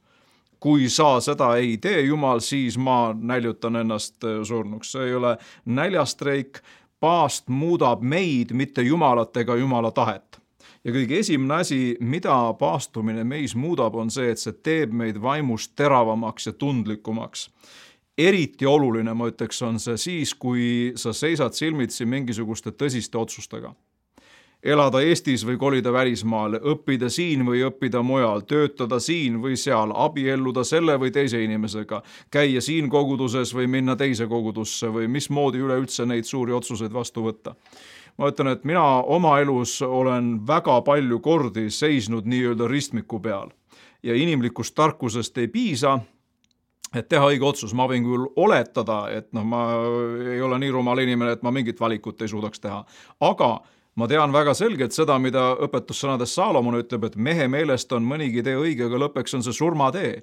kui 0.61 0.89
sa 0.89 1.21
seda 1.21 1.51
ei 1.61 1.77
tee, 1.79 2.01
Jumal, 2.01 2.41
siis 2.41 2.79
ma 2.79 3.13
näljutan 3.15 3.77
ennast 3.77 4.25
äh, 4.25 4.41
surnuks, 4.43 4.93
see 4.93 5.05
ei 5.11 5.15
ole 5.15 5.37
näljastreik. 5.65 6.63
paast 7.01 7.49
muudab 7.49 8.03
meid, 8.03 8.53
mitte 8.53 8.83
Jumalat 8.83 9.37
ega 9.37 9.57
Jumala 9.57 9.91
tahet 9.91 10.41
ja 10.87 10.93
kõige 10.95 11.19
esimene 11.19 11.61
asi, 11.65 11.81
mida 12.01 12.37
paastumine 12.59 13.25
meis 13.27 13.57
muudab, 13.59 13.97
on 13.99 14.13
see, 14.13 14.31
et 14.31 14.39
see 14.43 14.55
teeb 14.63 14.95
meid 14.95 15.19
vaimust 15.23 15.75
teravamaks 15.77 16.47
ja 16.47 16.53
tundlikumaks. 16.53 17.51
eriti 18.17 18.67
oluline, 18.67 19.13
ma 19.15 19.27
ütleks, 19.29 19.59
on 19.63 19.81
see 19.83 19.97
siis, 20.01 20.35
kui 20.35 20.93
sa 20.97 21.13
seisad 21.13 21.53
silmitsi 21.53 22.07
mingisuguste 22.07 22.73
tõsiste 22.73 23.19
otsustega 23.19 23.75
elada 24.67 25.03
Eestis 25.05 25.45
või 25.47 25.59
kolida 25.61 25.93
välismaale, 25.93 26.59
õppida 26.59 27.11
siin 27.13 27.45
või 27.47 27.61
õppida 27.67 28.01
mujal, 28.03 28.41
töötada 28.49 28.99
siin 29.01 29.37
või 29.43 29.55
seal, 29.61 29.93
abielluda 29.95 30.65
selle 30.65 30.97
või 30.99 31.13
teise 31.15 31.43
inimesega, 31.45 32.01
käia 32.33 32.61
siin 32.61 32.89
koguduses 32.91 33.53
või 33.55 33.69
minna 33.71 33.97
teise 33.97 34.27
kogudusse 34.27 34.91
või 34.91 35.11
mismoodi 35.13 35.63
üleüldse 35.63 36.07
neid 36.07 36.25
suuri 36.25 36.57
otsuseid 36.57 36.93
vastu 36.93 37.23
võtta 37.29 37.55
ma 38.19 38.31
ütlen, 38.33 38.49
et 38.53 38.65
mina 38.65 38.85
oma 39.03 39.39
elus 39.41 39.83
olen 39.83 40.47
väga 40.47 40.81
palju 40.87 41.21
kordi 41.21 41.71
seisnud 41.71 42.27
nii-öelda 42.27 42.69
ristmiku 42.69 43.21
peal. 43.21 43.51
Ja 44.03 44.15
inimlikust 44.15 44.75
tarkusest 44.75 45.39
ei 45.39 45.49
piisa 45.49 45.99
et 46.95 47.09
teha 47.09 47.29
õige 47.31 47.47
otsus, 47.47 47.75
ma 47.75 47.87
võin 47.91 48.05
küll 48.07 48.27
oletada, 48.41 49.07
et 49.13 49.29
noh, 49.37 49.45
ma 49.47 49.63
ei 50.35 50.41
ole 50.43 50.59
nii 50.63 50.73
rumal 50.75 51.03
inimene, 51.03 51.37
et 51.37 51.43
ma 51.45 51.53
mingit 51.55 51.81
valikut 51.81 52.23
ei 52.23 52.31
suudaks 52.31 52.63
teha, 52.63 52.83
aga 53.27 53.51
ma 53.97 54.09
tean 54.09 54.33
väga 54.33 54.55
selgelt 54.57 54.95
seda, 54.97 55.19
mida 55.23 55.49
õpetussõnades 55.67 56.35
Saalomon 56.37 56.79
ütleb, 56.81 57.09
et 57.09 57.17
mehe 57.17 57.49
meelest 57.53 57.93
on 57.97 58.07
mõnigi 58.07 58.45
tee 58.45 58.57
õige, 58.61 58.87
aga 58.89 59.01
lõppeks 59.07 59.39
on 59.39 59.47
see 59.47 59.57
surmatee. 59.57 60.23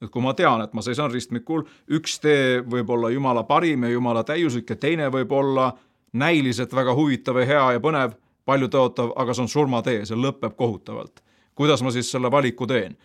et 0.00 0.08
kui 0.08 0.22
ma 0.24 0.32
tean, 0.32 0.62
et 0.64 0.72
ma 0.72 0.80
seisan 0.80 1.12
ristmikul, 1.12 1.66
üks 1.92 2.18
tee 2.20 2.62
võib 2.64 2.88
olla 2.90 3.10
jumala 3.12 3.42
parim 3.44 3.84
ja 3.84 3.90
jumala 3.90 4.24
täiuslik 4.24 4.70
ja 4.70 4.76
teine 4.76 5.10
võib 5.12 5.32
olla 5.32 5.74
näiliselt 6.12 6.74
väga 6.74 6.94
huvitav 6.94 7.38
ja 7.40 7.46
hea 7.46 7.64
ja 7.76 7.80
põnev, 7.82 8.16
paljutõotav, 8.48 9.14
aga 9.16 9.34
see 9.34 9.44
on 9.44 9.52
surmatee, 9.52 10.04
see 10.06 10.18
lõpeb 10.18 10.56
kohutavalt. 10.58 11.22
kuidas 11.54 11.82
ma 11.82 11.90
siis 11.90 12.10
selle 12.10 12.30
valiku 12.30 12.66
teen? 12.66 12.96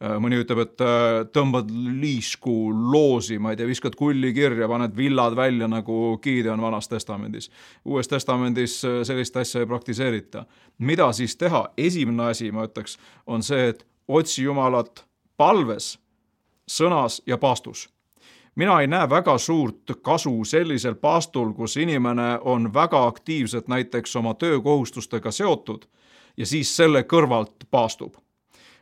Äh, 0.00 0.16
mõni 0.16 0.38
ütleb, 0.40 0.62
et 0.64 0.80
äh, 0.80 1.26
tõmbad 1.28 1.68
liisku 2.00 2.70
loosi, 2.72 3.36
ma 3.38 3.52
ei 3.52 3.58
tea, 3.60 3.68
viskad 3.68 3.96
kulli 4.00 4.32
kirja, 4.32 4.68
paned 4.68 4.96
villad 4.96 5.36
välja 5.36 5.68
nagu 5.68 6.16
Gideon 6.24 6.60
Vanas 6.60 6.88
Testamendis. 6.88 7.50
uues 7.84 8.08
Testamendis 8.08 8.78
äh, 8.84 9.02
sellist 9.04 9.36
asja 9.36 9.60
ei 9.60 9.68
praktiseerita. 9.68 10.46
mida 10.78 11.12
siis 11.12 11.36
teha? 11.36 11.68
esimene 11.76 12.30
asi, 12.30 12.50
ma 12.52 12.64
ütleks, 12.64 12.96
on 13.26 13.42
see, 13.42 13.68
et 13.68 13.86
otsi 14.08 14.42
Jumalat 14.42 15.04
palves, 15.36 15.98
sõnas 16.64 17.20
ja 17.26 17.38
paastus 17.38 17.88
mina 18.56 18.80
ei 18.80 18.86
näe 18.86 19.10
väga 19.10 19.38
suurt 19.38 19.92
kasu 20.02 20.44
sellisel 20.44 20.94
paastul, 20.94 21.52
kus 21.52 21.76
inimene 21.76 22.38
on 22.40 22.74
väga 22.74 23.06
aktiivselt 23.06 23.68
näiteks 23.68 24.16
oma 24.16 24.34
töökohustustega 24.34 25.30
seotud 25.30 25.84
ja 26.36 26.46
siis 26.46 26.76
selle 26.76 27.02
kõrvalt 27.02 27.68
paastub. 27.70 28.14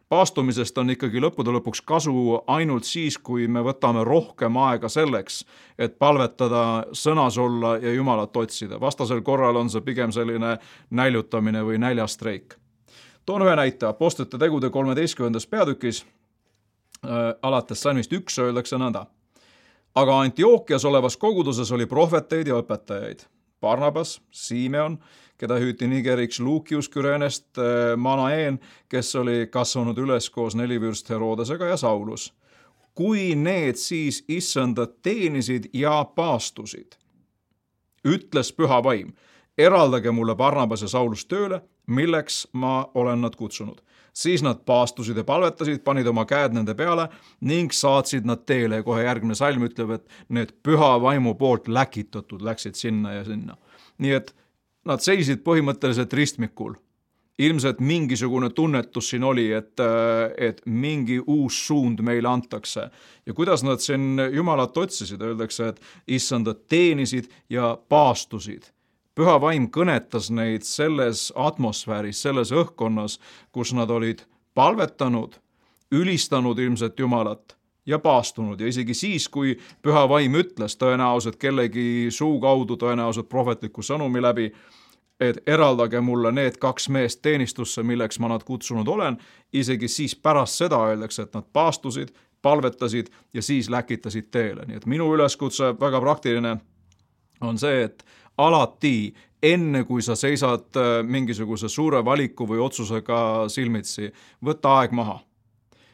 paastumisest 0.08 0.78
on 0.78 0.90
ikkagi 0.90 1.20
lõppude 1.20 1.52
lõpuks 1.52 1.82
kasu 1.84 2.38
ainult 2.46 2.84
siis, 2.84 3.18
kui 3.18 3.48
me 3.48 3.60
võtame 3.60 4.04
rohkem 4.04 4.56
aega 4.56 4.88
selleks, 4.88 5.44
et 5.78 5.98
palvetada, 5.98 6.86
sõnas 6.92 7.36
olla 7.38 7.76
ja 7.76 7.92
Jumalat 7.92 8.36
otsida, 8.36 8.80
vastasel 8.80 9.20
korral 9.22 9.56
on 9.56 9.68
see 9.70 9.84
pigem 9.84 10.12
selline 10.12 10.56
näljutamine 10.90 11.62
või 11.64 11.78
näljastreik. 11.78 12.56
toon 13.26 13.42
ühe 13.42 13.56
näite, 13.56 13.86
Apostlite 13.86 14.38
tegude 14.38 14.70
kolmeteistkümnendas 14.70 15.46
peatükis 15.46 16.06
äh, 17.04 17.34
alates 17.42 17.82
salmist 17.82 18.12
üks 18.12 18.38
öeldakse 18.38 18.76
nõnda 18.76 19.06
aga 19.98 20.20
Antiookias 20.20 20.84
olevas 20.84 21.16
koguduses 21.16 21.72
oli 21.72 21.86
prohveteid 21.86 22.46
ja 22.46 22.58
õpetajaid. 22.62 23.24
Barnabas, 23.60 24.20
Simeon, 24.30 24.98
keda 25.38 25.58
hüüti 25.58 25.88
nigeriks 25.90 26.40
Lukius 26.40 26.88
Kürenest, 26.88 27.50
äh, 27.58 27.96
Manaen, 27.96 28.60
kes 28.88 29.14
oli 29.16 29.46
kasvanud 29.50 29.98
üles 29.98 30.30
koos 30.30 30.54
nelivürst 30.54 31.10
Herodesega 31.10 31.72
ja 31.72 31.76
Saulus. 31.76 32.32
kui 32.98 33.36
need 33.38 33.76
siis 33.78 34.24
issandat 34.28 34.96
teenisid 35.02 35.68
ja 35.72 36.04
paastusid, 36.04 36.96
ütles 38.02 38.50
püha 38.50 38.80
vaim, 38.82 39.12
eraldage 39.58 40.10
mulle 40.10 40.34
Barnabas 40.34 40.82
ja 40.82 40.88
Saulus 40.88 41.22
tööle, 41.26 41.60
milleks 41.86 42.48
ma 42.52 42.90
olen 42.94 43.20
nad 43.20 43.36
kutsunud 43.38 43.78
siis 44.12 44.42
nad 44.42 44.64
paastusid 44.66 45.16
ja 45.16 45.24
palvetasid, 45.24 45.82
panid 45.84 46.06
oma 46.06 46.24
käed 46.28 46.56
nende 46.56 46.74
peale 46.78 47.08
ning 47.40 47.72
saatsid 47.74 48.26
nad 48.28 48.44
teele 48.46 48.80
ja 48.80 48.86
kohe 48.86 49.04
järgmine 49.04 49.36
salm 49.38 49.64
ütleb, 49.68 49.94
et 49.98 50.20
need 50.28 50.52
püha 50.62 50.96
vaimu 51.02 51.34
poolt 51.38 51.68
läkitatud 51.68 52.42
läksid 52.44 52.78
sinna 52.78 53.18
ja 53.18 53.24
sinna. 53.24 53.56
nii 53.98 54.12
et 54.14 54.34
nad 54.86 55.02
seisid 55.04 55.42
põhimõtteliselt 55.46 56.12
ristmikul. 56.12 56.76
ilmselt 57.38 57.78
mingisugune 57.80 58.48
tunnetus 58.50 59.10
siin 59.10 59.22
oli, 59.24 59.52
et, 59.54 59.78
et 60.38 60.62
mingi 60.66 61.20
uus 61.20 61.66
suund 61.66 62.00
meile 62.02 62.28
antakse 62.28 62.88
ja 63.26 63.34
kuidas 63.34 63.62
nad 63.62 63.78
siin 63.78 64.18
Jumalat 64.32 64.76
otsisid, 64.76 65.22
öeldakse, 65.22 65.68
et 65.68 65.80
issandat 66.06 66.66
teenisid 66.66 67.30
ja 67.50 67.76
paastusid 67.88 68.72
püha 69.18 69.34
vaim 69.42 69.66
kõnetas 69.74 70.30
neid 70.30 70.62
selles 70.66 71.28
atmosfääris, 71.34 72.22
selles 72.22 72.52
õhkkonnas, 72.54 73.18
kus 73.52 73.74
nad 73.74 73.90
olid 73.90 74.22
palvetanud, 74.54 75.34
ülistanud 75.94 76.58
ilmselt 76.58 76.98
Jumalat 77.00 77.56
ja 77.88 77.98
paastunud. 77.98 78.60
Ja 78.60 78.68
isegi 78.68 78.94
siis, 78.94 79.28
kui 79.28 79.56
püha 79.82 80.04
vaim 80.08 80.36
ütles 80.38 80.76
tõenäoliselt 80.78 81.38
kellegi 81.40 82.08
suu 82.14 82.38
kaudu, 82.40 82.76
tõenäoliselt 82.76 83.28
prohvetliku 83.28 83.82
sõnumi 83.82 84.22
läbi, 84.22 84.52
et 85.20 85.40
eraldage 85.50 86.00
mulle 86.00 86.30
need 86.32 86.60
kaks 86.62 86.88
meest 86.94 87.22
teenistusse, 87.22 87.82
milleks 87.82 88.20
ma 88.22 88.30
nad 88.30 88.44
kutsunud 88.46 88.88
olen, 88.88 89.16
isegi 89.52 89.88
siis 89.90 90.14
pärast 90.14 90.62
seda 90.62 90.78
öeldakse, 90.92 91.26
et 91.26 91.34
nad 91.34 91.48
paastusid, 91.52 92.12
palvetasid 92.42 93.10
ja 93.34 93.42
siis 93.42 93.66
läkitasid 93.70 94.30
teele, 94.30 94.68
nii 94.68 94.78
et 94.78 94.86
minu 94.86 95.08
üleskutse 95.16 95.72
väga 95.80 96.00
praktiline 96.04 96.54
on 97.40 97.58
see, 97.58 97.82
et 97.88 98.04
alati 98.38 99.14
enne, 99.42 99.84
kui 99.84 100.02
sa 100.02 100.16
seisad 100.18 100.76
äh, 100.76 100.90
mingisuguse 101.06 101.68
suure 101.68 102.02
valiku 102.04 102.46
või 102.48 102.60
otsusega 102.62 103.48
silmitsi, 103.50 104.12
võta 104.44 104.80
aeg 104.80 104.92
maha. 104.92 105.20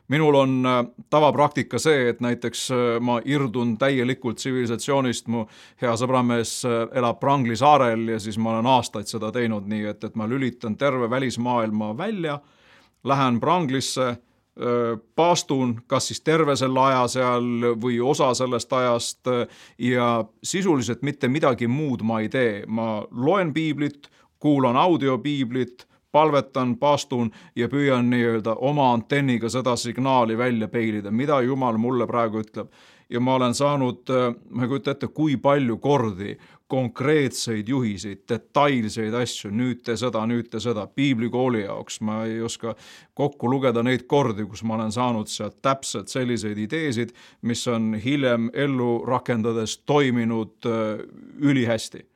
minul 0.09 0.35
on 0.35 0.67
äh, 0.67 0.85
tavapraktika 1.11 1.79
see, 1.79 2.09
et 2.09 2.21
näiteks 2.21 2.71
äh, 2.71 3.01
ma 3.01 3.21
irdun 3.25 3.77
täielikult 3.79 4.37
tsivilisatsioonist, 4.37 5.29
mu 5.29 5.47
hea 5.81 5.97
sõbramees 5.97 6.65
elab 6.93 7.21
Prangli 7.21 7.57
saarel 7.57 8.09
ja 8.09 8.19
siis 8.19 8.39
ma 8.39 8.51
olen 8.53 8.67
aastaid 8.67 9.07
seda 9.07 9.33
teinud, 9.33 9.69
nii 9.69 9.85
et, 9.93 10.05
et 10.05 10.15
ma 10.15 10.29
lülitan 10.29 10.77
terve 10.77 11.11
välismaailma 11.11 11.97
välja, 11.97 12.39
lähen 13.05 13.41
Pranglisse 13.41 14.17
paastun 15.17 15.73
kas 15.91 16.07
siis 16.07 16.21
terve 16.23 16.55
selle 16.57 16.79
aja 16.79 17.07
seal 17.11 17.75
või 17.83 17.97
osa 17.99 18.29
sellest 18.39 18.73
ajast 18.73 19.31
ja 19.83 20.11
sisuliselt 20.47 21.03
mitte 21.03 21.27
midagi 21.29 21.67
muud 21.67 22.05
ma 22.07 22.21
ei 22.23 22.29
tee, 22.31 22.63
ma 22.67 23.03
loen 23.11 23.51
piiblit, 23.55 24.07
kuulan 24.39 24.77
audiopiiblit, 24.77 25.87
palvetan, 26.15 26.77
paastun 26.79 27.31
ja 27.57 27.69
püüan 27.69 28.11
nii-öelda 28.13 28.55
oma 28.69 28.93
antenniga 28.95 29.51
seda 29.51 29.75
signaali 29.77 30.39
välja 30.39 30.69
peilida, 30.69 31.11
mida 31.11 31.41
Jumal 31.43 31.79
mulle 31.81 32.07
praegu 32.07 32.45
ütleb. 32.45 32.71
Ja 33.11 33.21
ma 33.21 33.35
olen 33.37 33.55
saanud, 33.55 34.09
äh, 34.11 34.31
ma 34.51 34.65
ei 34.65 34.71
kujuta 34.71 34.95
ette, 34.95 35.11
kui 35.13 35.37
palju 35.37 35.77
kordi 35.79 36.37
konkreetseid 36.69 37.69
juhiseid, 37.69 38.23
detailseid 38.29 39.15
asju, 39.15 39.51
nüüd 39.53 39.83
tee 39.85 39.99
seda, 40.01 40.23
nüüd 40.27 40.49
tee 40.53 40.63
seda, 40.65 40.87
piiblikooli 40.89 41.65
jaoks, 41.67 42.01
ma 42.07 42.23
ei 42.25 42.41
oska 42.43 42.73
kokku 43.15 43.51
lugeda 43.51 43.83
neid 43.85 44.07
kordi, 44.09 44.47
kus 44.49 44.65
ma 44.65 44.79
olen 44.79 44.93
saanud 44.95 45.29
sealt 45.31 45.61
täpselt 45.63 46.09
selliseid 46.13 46.59
ideesid, 46.65 47.13
mis 47.43 47.67
on 47.69 47.93
hiljem 48.01 48.49
ellu 48.55 49.05
rakendades 49.07 49.79
toiminud 49.85 50.71
äh, 50.71 51.05
ülihästi. 51.45 52.07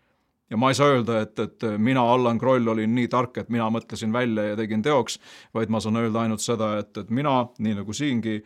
Ja 0.50 0.56
ma 0.56 0.70
ei 0.72 0.76
saa 0.78 0.94
öelda, 0.94 1.20
et, 1.20 1.38
et 1.38 1.64
mina, 1.76 2.00
Allan 2.00 2.38
Kroll, 2.40 2.68
olin 2.72 2.94
nii 2.96 3.08
tark, 3.12 3.36
et 3.36 3.50
mina 3.52 3.66
mõtlesin 3.68 4.14
välja 4.14 4.46
ja 4.46 4.56
tegin 4.56 4.80
teoks, 4.82 5.18
vaid 5.54 5.68
ma 5.68 5.80
saan 5.84 6.00
öelda 6.00 6.22
ainult 6.24 6.40
seda, 6.40 6.78
et, 6.80 6.94
et 6.96 7.10
mina, 7.12 7.42
nii 7.60 7.76
nagu 7.82 7.92
siingi, 7.92 8.38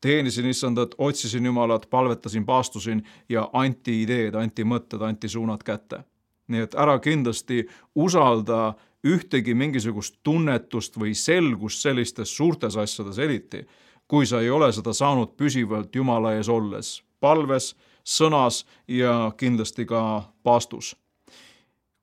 teenisin 0.00 0.46
issandat, 0.46 0.94
otsisin 0.98 1.46
Jumalat, 1.46 1.90
palvetasin, 1.90 2.46
paastusin 2.46 3.02
ja 3.28 3.50
anti 3.52 4.02
ideed, 4.02 4.34
anti 4.34 4.64
mõtted, 4.64 5.02
anti 5.02 5.28
suunad 5.28 5.62
kätte. 5.62 6.04
nii 6.50 6.64
et 6.66 6.74
ära 6.74 6.98
kindlasti 6.98 7.68
usalda 7.94 8.74
ühtegi 9.06 9.54
mingisugust 9.54 10.16
tunnetust 10.22 10.96
või 10.98 11.14
selgust 11.14 11.80
sellistes 11.80 12.32
suurtes 12.36 12.76
asjades 12.76 13.18
eriti, 13.18 13.62
kui 14.08 14.26
sa 14.26 14.40
ei 14.40 14.50
ole 14.50 14.72
seda 14.72 14.92
saanud 14.92 15.36
püsivalt 15.36 15.94
Jumala 15.94 16.34
ees 16.34 16.48
olles, 16.48 17.02
palves, 17.20 17.76
sõnas 18.02 18.64
ja 18.88 19.30
kindlasti 19.36 19.86
ka 19.86 20.24
paastus. 20.42 20.96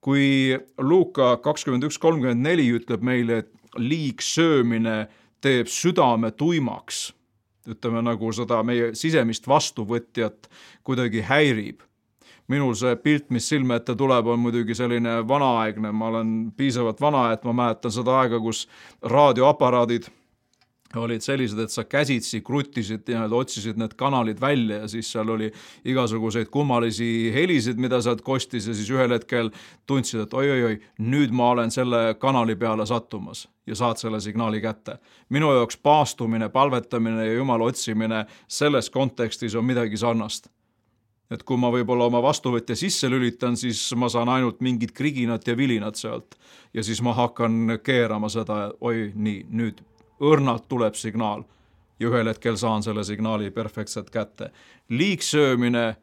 kui 0.01 0.55
Luuka 0.79 1.37
kakskümmend 1.43 1.83
üks, 1.83 1.97
kolmkümmend 1.99 2.39
neli 2.39 2.69
ütleb 2.71 3.01
meile, 3.03 3.37
et 3.37 3.51
liigsöömine 3.75 5.07
teeb 5.41 5.67
südame 5.67 6.31
tuimaks 6.31 7.16
ütleme 7.67 8.01
nagu 8.05 8.31
seda 8.33 8.61
meie 8.63 8.93
sisemist 8.95 9.47
vastuvõtjat 9.47 10.49
kuidagi 10.83 11.21
häirib. 11.21 11.81
minul 12.47 12.73
see 12.79 12.95
pilt, 12.95 13.25
mis 13.29 13.49
silme 13.49 13.75
ette 13.75 13.95
tuleb, 13.95 14.27
on 14.31 14.39
muidugi 14.39 14.75
selline 14.75 15.17
vanaaegne, 15.27 15.91
ma 15.91 16.07
olen 16.07 16.29
piisavalt 16.55 17.01
vana, 17.01 17.31
et 17.33 17.43
ma 17.43 17.53
mäletan 17.53 17.91
seda 17.91 18.21
aega, 18.21 18.39
kus 18.39 18.67
raadioaparaadid 19.03 20.07
olid 20.95 21.21
sellised, 21.21 21.59
et 21.59 21.73
sa 21.73 21.83
käsitsi 21.83 22.41
kruttisid 22.45 23.03
nii-öelda, 23.07 23.35
otsisid 23.35 23.79
need 23.79 23.95
kanalid 23.99 24.39
välja 24.41 24.83
ja 24.83 24.87
siis 24.87 25.11
seal 25.11 25.29
oli 25.29 25.51
igasuguseid 25.85 26.47
kummalisi 26.53 27.31
helisid, 27.35 27.79
mida 27.81 27.99
sealt 28.01 28.21
kostis 28.21 28.67
ja 28.67 28.75
siis 28.77 28.89
ühel 28.93 29.11
hetkel 29.17 29.51
tundsid, 29.87 30.23
et 30.23 30.33
oi-oi-oi, 30.33 30.79
nüüd 31.03 31.35
ma 31.35 31.51
olen 31.55 31.71
selle 31.73 32.15
kanali 32.19 32.55
peale 32.55 32.85
sattumas 32.87 33.47
ja 33.67 33.75
saad 33.75 33.99
selle 33.99 34.21
signaali 34.23 34.61
kätte. 34.61 34.97
minu 35.29 35.51
jaoks 35.53 35.77
paastumine, 35.77 36.49
palvetamine 36.49 37.25
ja 37.27 37.33
Jumala 37.33 37.65
otsimine 37.65 38.25
selles 38.47 38.89
kontekstis 38.89 39.55
on 39.55 39.65
midagi 39.65 39.97
sarnast 39.97 40.47
et 41.31 41.43
kui 41.43 41.59
ma 41.59 41.67
võib-olla 41.73 42.07
oma 42.07 42.21
vastuvõtja 42.23 42.75
sisse 42.79 43.09
lülitan, 43.11 43.57
siis 43.59 43.81
ma 43.99 44.07
saan 44.09 44.29
ainult 44.31 44.61
mingit 44.63 44.93
kriginat 44.95 45.47
ja 45.47 45.57
vilinat 45.57 45.95
sealt. 45.95 46.37
ja 46.73 46.83
siis 46.83 47.01
ma 47.01 47.13
hakkan 47.13 47.79
keerama 47.83 48.29
seda, 48.29 48.71
oi 48.81 49.11
nii, 49.15 49.45
nüüd 49.49 49.81
õrnalt 50.21 50.67
tuleb 50.67 50.95
signaal 50.95 51.43
ja 51.99 52.09
ühel 52.09 52.27
hetkel 52.27 52.57
saan 52.57 52.83
selle 52.83 53.03
signaali 53.03 53.51
perfektselt 53.51 54.09
kätte. 54.09 54.51
liigsöömine 54.89 55.95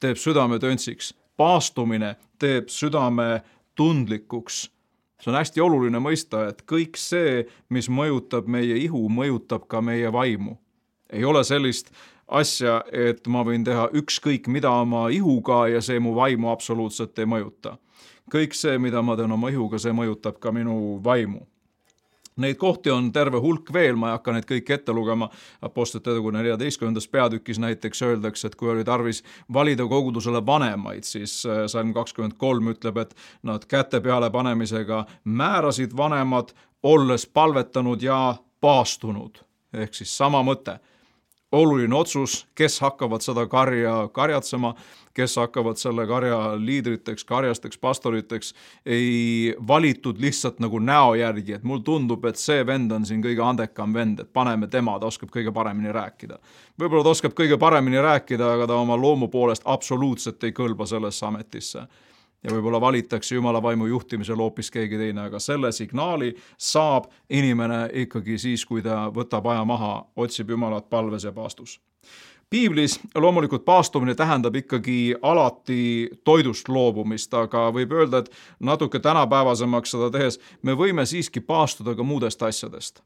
teeb 0.00 0.16
südame 0.16 0.58
töntsiks, 0.58 1.14
paastumine 1.36 2.16
teeb 2.38 2.68
südame 2.68 3.42
tundlikuks. 3.74 4.70
see 5.20 5.30
on 5.30 5.36
hästi 5.36 5.60
oluline 5.60 5.98
mõista, 5.98 6.48
et 6.48 6.62
kõik 6.62 6.96
see, 6.96 7.46
mis 7.68 7.88
mõjutab 7.88 8.46
meie 8.46 8.76
ihu, 8.76 9.08
mõjutab 9.08 9.66
ka 9.68 9.80
meie 9.80 10.12
vaimu. 10.12 10.58
ei 11.10 11.24
ole 11.24 11.44
sellist 11.44 11.90
asja, 12.28 12.82
et 12.92 13.26
ma 13.26 13.44
võin 13.44 13.64
teha 13.64 13.88
ükskõik 13.92 14.48
mida 14.48 14.70
oma 14.70 15.08
ihuga 15.08 15.68
ja 15.68 15.80
see 15.80 16.00
mu 16.00 16.14
vaimu 16.14 16.50
absoluutselt 16.50 17.18
ei 17.18 17.24
mõjuta. 17.24 17.78
kõik 18.30 18.54
see, 18.54 18.78
mida 18.78 19.02
ma 19.02 19.16
teen 19.16 19.32
oma 19.32 19.48
ihuga, 19.48 19.78
see 19.78 19.92
mõjutab 19.92 20.38
ka 20.38 20.52
minu 20.52 21.00
vaimu 21.04 21.46
Neid 22.36 22.58
kohti 22.60 22.90
on 22.92 23.12
terve 23.12 23.40
hulk 23.40 23.72
veel, 23.72 23.96
ma 23.96 24.10
ei 24.10 24.16
hakka 24.18 24.32
neid 24.36 24.46
kõiki 24.48 24.74
ette 24.74 24.92
lugema. 24.92 25.28
Apostlite 25.64 26.12
tegu 26.12 26.30
neljateistkümnendas 26.34 27.08
peatükis 27.08 27.60
näiteks 27.62 28.02
öeldakse, 28.04 28.50
et 28.50 28.58
kui 28.60 28.68
oli 28.68 28.84
tarvis 28.84 29.22
valida 29.52 29.86
kogudusele 29.88 30.42
vanemaid, 30.46 31.08
siis 31.08 31.38
äh, 31.48 31.64
salm 31.72 31.94
kakskümmend 31.96 32.36
kolm 32.36 32.68
ütleb, 32.74 33.00
et 33.00 33.16
nad 33.42 33.64
käte 33.64 34.02
peale 34.04 34.28
panemisega 34.30 35.06
määrasid 35.24 35.96
vanemad, 35.96 36.52
olles 36.82 37.26
palvetanud 37.26 38.02
ja 38.02 38.36
paastunud. 38.60 39.42
ehk 39.72 39.94
siis 39.94 40.12
sama 40.16 40.42
mõte 40.42 40.78
oluline 41.52 41.94
otsus, 41.94 42.46
kes 42.54 42.80
hakkavad 42.80 43.22
seda 43.22 43.46
karja 43.46 44.08
karjatsema, 44.12 44.72
kes 45.14 45.36
hakkavad 45.38 45.78
selle 45.80 46.06
karja 46.06 46.38
liidriteks, 46.58 47.24
karjasteks, 47.24 47.78
pastoriteks, 47.78 48.52
ei 48.86 49.54
valitud 49.68 50.18
lihtsalt 50.20 50.58
nagu 50.60 50.80
näo 50.82 51.14
järgi, 51.14 51.56
et 51.56 51.64
mulle 51.64 51.84
tundub, 51.86 52.24
et 52.26 52.40
see 52.40 52.66
vend 52.66 52.92
on 52.92 53.06
siin 53.06 53.22
kõige 53.24 53.44
andekam 53.46 53.94
vend, 53.94 54.20
et 54.20 54.32
paneme 54.32 54.68
tema, 54.68 54.98
ta 55.00 55.06
oskab 55.06 55.30
kõige 55.32 55.54
paremini 55.54 55.94
rääkida. 55.94 56.38
võib-olla 56.80 57.04
ta 57.04 57.14
oskab 57.14 57.38
kõige 57.38 57.58
paremini 57.58 58.02
rääkida, 58.02 58.52
aga 58.58 58.66
ta 58.66 58.82
oma 58.82 58.96
loomu 58.96 59.28
poolest 59.28 59.62
absoluutselt 59.64 60.44
ei 60.44 60.52
kõlba 60.52 60.86
sellesse 60.86 61.26
ametisse 61.26 61.86
ja 62.46 62.54
võib-olla 62.54 62.80
valitakse 62.80 63.34
Jumala 63.34 63.62
vaimu 63.62 63.88
juhtimisel 63.90 64.38
hoopis 64.38 64.70
keegi 64.70 64.98
teine, 65.00 65.26
aga 65.26 65.40
selle 65.42 65.72
signaali 65.74 66.30
saab 66.58 67.10
inimene 67.30 67.88
ikkagi 68.06 68.38
siis, 68.38 68.64
kui 68.66 68.84
ta 68.86 69.08
võtab 69.14 69.50
aja 69.50 69.64
maha, 69.66 69.98
otsib 70.16 70.54
Jumalat 70.54 70.88
palves 70.90 71.26
ja 71.26 71.34
paastus 71.34 71.80
piiblis 72.50 73.00
loomulikult 73.14 73.64
paastumine 73.64 74.14
tähendab 74.14 74.54
ikkagi 74.54 75.16
alati 75.22 76.08
toidust 76.24 76.68
loobumist, 76.68 77.34
aga 77.34 77.66
võib 77.74 77.90
öelda, 77.92 78.22
et 78.22 78.30
natuke 78.62 79.00
tänapäevasemaks 79.02 79.96
seda 79.96 80.10
tehes 80.14 80.38
me 80.62 80.76
võime 80.78 81.06
siiski 81.06 81.42
paastuda 81.42 81.96
ka 81.98 82.06
muudest 82.06 82.42
asjadest. 82.42 83.02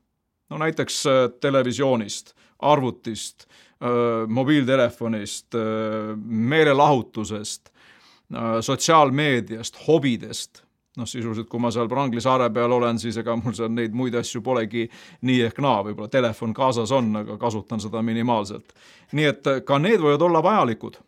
no 0.50 0.58
näiteks 0.58 1.06
äh, 1.06 1.24
televisioonist, 1.40 2.34
arvutist, 2.58 3.46
äh, 3.80 4.28
mobiiltelefonist, 4.28 5.54
äh, 5.54 6.16
meelelahutusest 6.26 7.70
sotsiaalmeediast, 8.60 9.78
hobidest, 9.86 10.62
noh, 10.96 11.06
sisuliselt 11.08 11.48
kui 11.50 11.60
ma 11.62 11.70
seal 11.74 11.88
Prangli 11.90 12.22
saare 12.22 12.50
peal 12.54 12.72
olen, 12.72 12.98
siis 12.98 13.18
ega 13.20 13.36
mul 13.38 13.54
seal 13.56 13.70
neid 13.74 13.94
muid 13.96 14.14
asju 14.18 14.42
polegi 14.46 14.86
nii 15.26 15.44
ehk 15.48 15.60
naa, 15.62 15.84
võib-olla 15.86 16.10
telefon 16.12 16.54
kaasas 16.54 16.92
on, 16.94 17.12
aga 17.22 17.38
kasutan 17.40 17.82
seda 17.82 18.02
minimaalselt. 18.06 18.74
nii 19.12 19.30
et 19.30 19.46
äh, 19.50 19.62
ka 19.66 19.78
need 19.78 20.02
võivad 20.02 20.26
olla 20.26 20.42
vajalikud. 20.42 21.00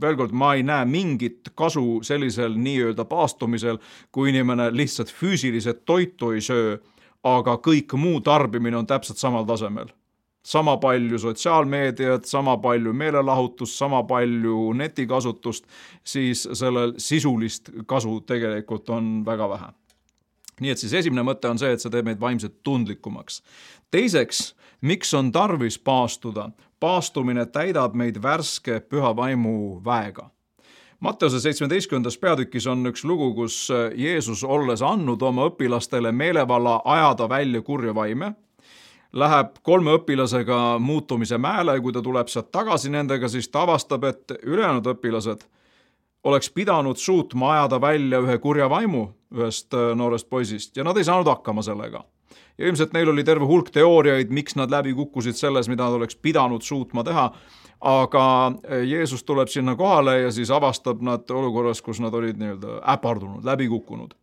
Veel 0.00 0.16
kord, 0.16 0.32
ma 0.36 0.52
ei 0.54 0.62
näe 0.66 0.84
mingit 0.84 1.54
kasu 1.56 2.02
sellisel 2.04 2.58
nii-öelda 2.60 3.06
paastumisel, 3.08 3.78
kui 4.12 4.28
inimene 4.28 4.68
lihtsalt 4.72 5.08
füüsiliselt 5.08 5.86
toitu 5.88 6.34
ei 6.36 6.44
söö, 6.44 6.76
aga 7.24 7.56
kõik 7.64 7.96
muu 7.96 8.20
tarbimine 8.20 8.76
on 8.76 8.86
täpselt 8.86 9.18
samal 9.18 9.48
tasemel 9.48 9.88
sama 10.46 10.76
palju 10.78 11.18
sotsiaalmeediat, 11.18 12.24
sama 12.24 12.56
palju 12.62 12.92
meelelahutust, 12.92 13.74
sama 13.78 14.02
palju 14.06 14.72
netikasutust, 14.78 15.66
siis 16.04 16.46
sellel 16.52 16.94
sisulist 17.02 17.72
kasu 17.86 18.20
tegelikult 18.26 18.90
on 18.90 19.24
väga 19.26 19.48
vähe. 19.48 19.72
nii 20.60 20.70
et 20.72 20.80
siis 20.80 20.92
esimene 20.94 21.20
mõte 21.26 21.50
on 21.50 21.58
see, 21.58 21.72
et 21.72 21.82
see 21.82 21.90
teeb 21.92 22.06
meid 22.06 22.20
vaimselt 22.20 22.62
tundlikumaks. 22.62 23.42
teiseks, 23.90 24.54
miks 24.80 25.14
on 25.14 25.32
tarvis 25.32 25.78
paastuda? 25.78 26.50
paastumine 26.80 27.46
täidab 27.46 27.94
meid 27.94 28.22
värske 28.22 28.80
püha 28.80 29.16
vaimu 29.16 29.80
väega 29.84 30.30
Matteuse 31.00 31.40
seitsmeteistkümnendas 31.40 32.16
peatükis 32.18 32.66
on 32.66 32.86
üks 32.88 33.02
lugu, 33.04 33.34
kus 33.34 33.68
Jeesus, 33.94 34.44
olles 34.44 34.80
andnud 34.82 35.20
oma 35.22 35.50
õpilastele 35.50 36.12
meelevalla 36.12 36.78
ajada 36.84 37.28
välja 37.28 37.60
kurja 37.62 37.92
vaime, 37.94 38.32
läheb 39.16 39.58
kolme 39.64 39.96
õpilasega 39.96 40.78
muutumise 40.82 41.38
mäele 41.38 41.76
ja 41.76 41.82
kui 41.82 41.94
ta 41.94 42.02
tuleb 42.04 42.28
sealt 42.28 42.50
tagasi 42.52 42.90
nendega, 42.92 43.28
siis 43.28 43.48
ta 43.48 43.64
avastab, 43.64 44.04
et 44.04 44.36
ülejäänud 44.42 44.86
õpilased 44.92 45.46
oleks 46.26 46.50
pidanud 46.50 46.98
suutma 46.98 47.52
ajada 47.52 47.80
välja 47.80 48.20
ühe 48.24 48.38
kurja 48.42 48.68
vaimu 48.70 49.06
ühest 49.34 49.74
äh, 49.74 49.92
noorest 49.96 50.28
poisist 50.30 50.76
ja 50.76 50.84
nad 50.84 50.98
ei 50.98 51.06
saanud 51.06 51.28
hakkama 51.30 51.62
sellega. 51.62 52.04
ja 52.58 52.68
ilmselt 52.68 52.92
neil 52.92 53.08
oli 53.08 53.24
terve 53.24 53.44
hulk 53.44 53.70
teooriaid, 53.70 54.30
miks 54.30 54.56
nad 54.56 54.70
läbi 54.70 54.94
kukkusid 54.94 55.36
selles, 55.36 55.68
mida 55.68 55.84
nad 55.84 55.98
oleks 55.98 56.16
pidanud 56.16 56.62
suutma 56.62 57.04
teha, 57.04 57.30
aga 57.80 58.26
äh, 58.46 58.84
Jeesus 58.84 59.24
tuleb 59.24 59.48
sinna 59.48 59.76
kohale 59.76 60.20
ja 60.20 60.30
siis 60.32 60.50
avastab 60.50 61.02
nad 61.02 61.30
olukorras, 61.30 61.82
kus 61.82 62.00
nad 62.00 62.14
olid 62.14 62.38
nii-öelda 62.40 62.80
äpardunud, 62.94 63.44
läbi 63.44 63.68
kukkunud 63.68 64.14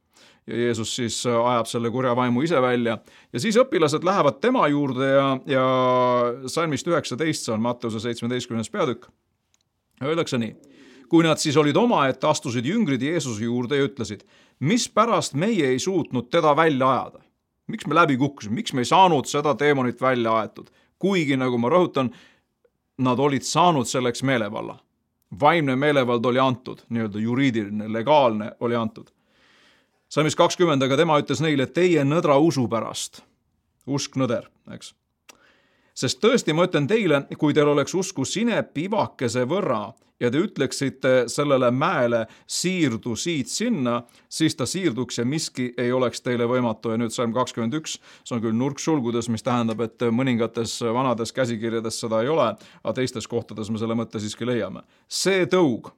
ja 0.48 0.58
Jeesus 0.58 0.96
siis 0.96 1.26
äh, 1.26 1.38
ajab 1.54 1.70
selle 1.72 1.92
kurja 1.92 2.16
vaimu 2.16 2.44
ise 2.44 2.62
välja 2.62 2.98
ja 3.34 3.40
siis 3.40 3.58
õpilased 3.60 4.04
lähevad 4.04 4.42
tema 4.44 4.68
juurde 4.68 5.10
ja, 5.10 5.26
ja 5.48 5.66
salmist 6.52 6.88
üheksateist, 6.88 7.48
see 7.48 7.56
on 7.56 7.64
Matteuse 7.64 8.02
seitsmeteistkümnes 8.04 8.70
peatükk, 8.74 9.10
öeldakse 10.04 10.38
nii. 10.38 10.56
kui 11.10 11.24
nad 11.24 11.38
siis 11.38 11.58
olid 11.58 11.78
omaette, 11.78 12.28
astusid 12.28 12.66
jüngrid 12.66 13.02
Jeesuse 13.02 13.44
juurde 13.44 13.78
ja 13.78 13.88
ütlesid, 13.88 14.24
mispärast 14.60 15.38
meie 15.38 15.70
ei 15.72 15.80
suutnud 15.80 16.32
teda 16.32 16.56
välja 16.56 16.92
ajada? 16.92 17.24
miks 17.68 17.88
me 17.88 17.96
läbi 17.96 18.18
kukkusime, 18.18 18.56
miks 18.56 18.74
me 18.74 18.84
ei 18.84 18.86
saanud 18.86 19.26
seda 19.30 19.56
teemonit 19.56 20.02
välja 20.02 20.36
aetud? 20.42 20.70
kuigi, 21.00 21.36
nagu 21.38 21.58
ma 21.60 21.72
rõhutan, 21.72 22.14
nad 23.04 23.20
olid 23.20 23.44
saanud 23.44 23.88
selleks 23.90 24.24
meelevalla. 24.24 24.80
vaimne 25.40 25.76
meelevald 25.76 26.26
oli 26.26 26.40
antud, 26.40 26.84
nii-öelda 26.90 27.20
juriidiline, 27.20 27.94
legaalne 27.94 28.52
oli 28.60 28.76
antud. 28.76 29.10
Salmis 30.14 30.38
kakskümmend, 30.38 30.84
aga 30.86 30.98
tema 31.00 31.18
ütles 31.22 31.42
neile, 31.42 31.66
teie 31.74 32.04
nõdra 32.06 32.38
usu 32.42 32.68
pärast, 32.70 33.24
usk 33.90 34.20
nõder, 34.20 34.50
eks. 34.76 34.94
Sest 35.98 36.18
tõesti, 36.24 36.56
ma 36.58 36.66
ütlen 36.66 36.88
teile, 36.90 37.22
kui 37.38 37.54
teil 37.54 37.70
oleks 37.70 37.94
usku 37.94 38.26
sinepivakese 38.26 39.44
võrra 39.50 39.92
ja 40.22 40.32
te 40.34 40.40
ütleksite 40.42 41.12
sellele 41.30 41.70
mäele 41.72 42.24
siirdu 42.50 43.14
siit-sinna, 43.20 44.00
siis 44.30 44.56
ta 44.58 44.66
siirduks 44.70 45.20
ja 45.22 45.26
miski 45.26 45.68
ei 45.78 45.92
oleks 45.94 46.24
teile 46.26 46.48
võimatu. 46.50 46.94
Ja 46.94 47.02
nüüd 47.02 47.14
salm 47.14 47.34
kakskümmend 47.36 47.78
üks, 47.78 48.00
see 48.26 48.38
on 48.38 48.42
küll 48.42 48.58
nurksulgudes, 48.58 49.30
mis 49.34 49.46
tähendab, 49.46 49.84
et 49.86 50.08
mõningates 50.10 50.80
vanades 50.96 51.34
käsikirjades 51.36 52.00
seda 52.06 52.24
ei 52.24 52.32
ole, 52.34 52.54
aga 52.82 52.96
teistes 52.98 53.30
kohtades 53.30 53.70
me 53.70 53.82
selle 53.82 53.98
mõtte 54.00 54.22
siiski 54.24 54.50
leiame. 54.50 54.86
see 55.08 55.46
tõug 55.46 55.94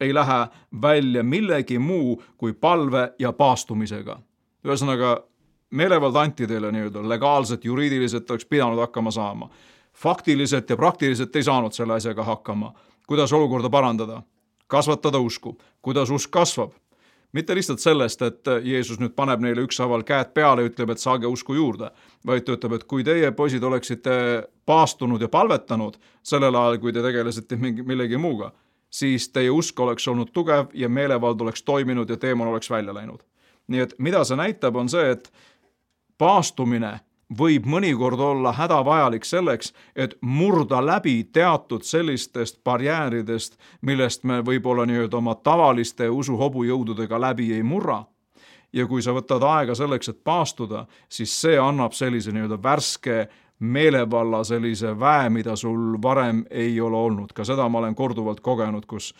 ei 0.00 0.14
lähe 0.14 0.46
välja 0.82 1.22
millegi 1.22 1.78
muu 1.78 2.22
kui 2.36 2.52
palve 2.52 3.12
ja 3.18 3.32
paastumisega. 3.32 4.20
ühesõnaga 4.64 5.22
meelevald 5.70 6.16
anti 6.16 6.46
teile 6.46 6.72
nii-öelda 6.72 7.08
legaalselt, 7.08 7.64
juriidiliselt 7.64 8.30
oleks 8.30 8.46
pidanud 8.46 8.78
hakkama 8.78 9.10
saama. 9.10 9.50
faktiliselt 9.94 10.70
ja 10.70 10.76
praktiliselt 10.76 11.36
ei 11.36 11.42
saanud 11.42 11.72
selle 11.72 11.94
asjaga 11.94 12.24
hakkama. 12.24 12.72
kuidas 13.06 13.32
olukorda 13.32 13.70
parandada? 13.70 14.22
kasvatada 14.66 15.18
usku. 15.18 15.58
kuidas 15.82 16.10
usk 16.10 16.30
kasvab? 16.30 16.72
mitte 17.32 17.54
lihtsalt 17.54 17.80
sellest, 17.80 18.22
et 18.22 18.48
Jeesus 18.64 19.00
nüüd 19.00 19.12
paneb 19.16 19.42
neile 19.44 19.60
ükshaaval 19.66 20.04
käed 20.08 20.32
peale 20.34 20.62
ja 20.62 20.70
ütleb, 20.70 20.90
et 20.90 21.02
saage 21.02 21.26
usku 21.26 21.54
juurde, 21.54 21.90
vaid 22.26 22.46
ta 22.46 22.54
ütleb, 22.56 22.76
et 22.78 22.84
kui 22.84 23.04
teie 23.04 23.32
poisid 23.36 23.62
oleksite 23.62 24.14
paastunud 24.66 25.20
ja 25.20 25.28
palvetanud 25.28 25.98
sellel 26.22 26.54
ajal, 26.54 26.78
kui 26.78 26.94
te 26.96 27.02
tegelesite 27.04 27.58
mingi, 27.60 27.82
millegi 27.82 28.16
muuga, 28.16 28.52
siis 28.96 29.28
teie 29.28 29.50
usk 29.52 29.80
oleks 29.80 30.08
olnud 30.08 30.32
tugev 30.32 30.72
ja 30.74 30.88
meelevald 30.88 31.40
oleks 31.40 31.62
toiminud 31.62 32.10
ja 32.10 32.16
teemon 32.16 32.48
oleks 32.48 32.70
välja 32.70 32.94
läinud. 32.94 33.20
nii 33.68 33.80
et 33.80 33.94
mida 33.98 34.24
see 34.24 34.36
näitab, 34.38 34.76
on 34.76 34.88
see, 34.88 35.10
et 35.10 35.32
paastumine 36.18 37.00
võib 37.38 37.66
mõnikord 37.66 38.20
olla 38.22 38.52
hädavajalik 38.54 39.24
selleks, 39.26 39.72
et 39.96 40.14
murda 40.20 40.78
läbi 40.86 41.24
teatud 41.32 41.82
sellistest 41.82 42.60
barjääridest, 42.64 43.58
millest 43.82 44.24
me 44.24 44.40
võib-olla 44.46 44.86
nii-öelda 44.86 45.18
oma 45.18 45.34
tavaliste 45.34 46.08
usuhobujõududega 46.08 47.20
läbi 47.20 47.52
ei 47.54 47.62
murra. 47.62 48.04
ja 48.72 48.86
kui 48.86 49.02
sa 49.02 49.12
võtad 49.14 49.42
aega 49.42 49.74
selleks, 49.74 50.08
et 50.08 50.24
paastuda, 50.24 50.86
siis 51.08 51.32
see 51.40 51.58
annab 51.58 51.92
sellise 51.92 52.32
nii-öelda 52.32 52.62
värske 52.62 53.28
meelevalla 53.58 54.44
sellise 54.44 54.92
väe, 55.00 55.30
mida 55.30 55.56
sul 55.56 55.96
varem 56.02 56.44
ei 56.50 56.80
ole 56.80 56.96
olnud, 56.96 57.32
ka 57.32 57.44
seda 57.44 57.68
ma 57.68 57.78
olen 57.78 57.94
korduvalt 57.94 58.40
kogenud, 58.40 58.86
kus 58.86 59.14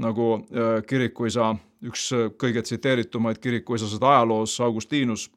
nagu 0.00 0.34
äh, 0.34 0.82
kirikuisa, 0.86 1.54
üks 1.84 2.10
kõige 2.40 2.62
tsiteeritumaid 2.62 3.38
kirikuisasid 3.38 4.02
ajaloos, 4.02 4.60
Augustinus 4.60 5.28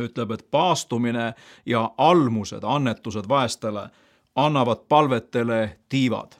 ütleb, 0.00 0.30
et 0.30 0.46
paastumine 0.50 1.32
ja 1.66 1.90
almused, 1.98 2.62
annetused 2.62 3.28
vaestele 3.28 3.88
annavad 4.34 4.86
palvetele 4.88 5.78
tiivad. 5.88 6.34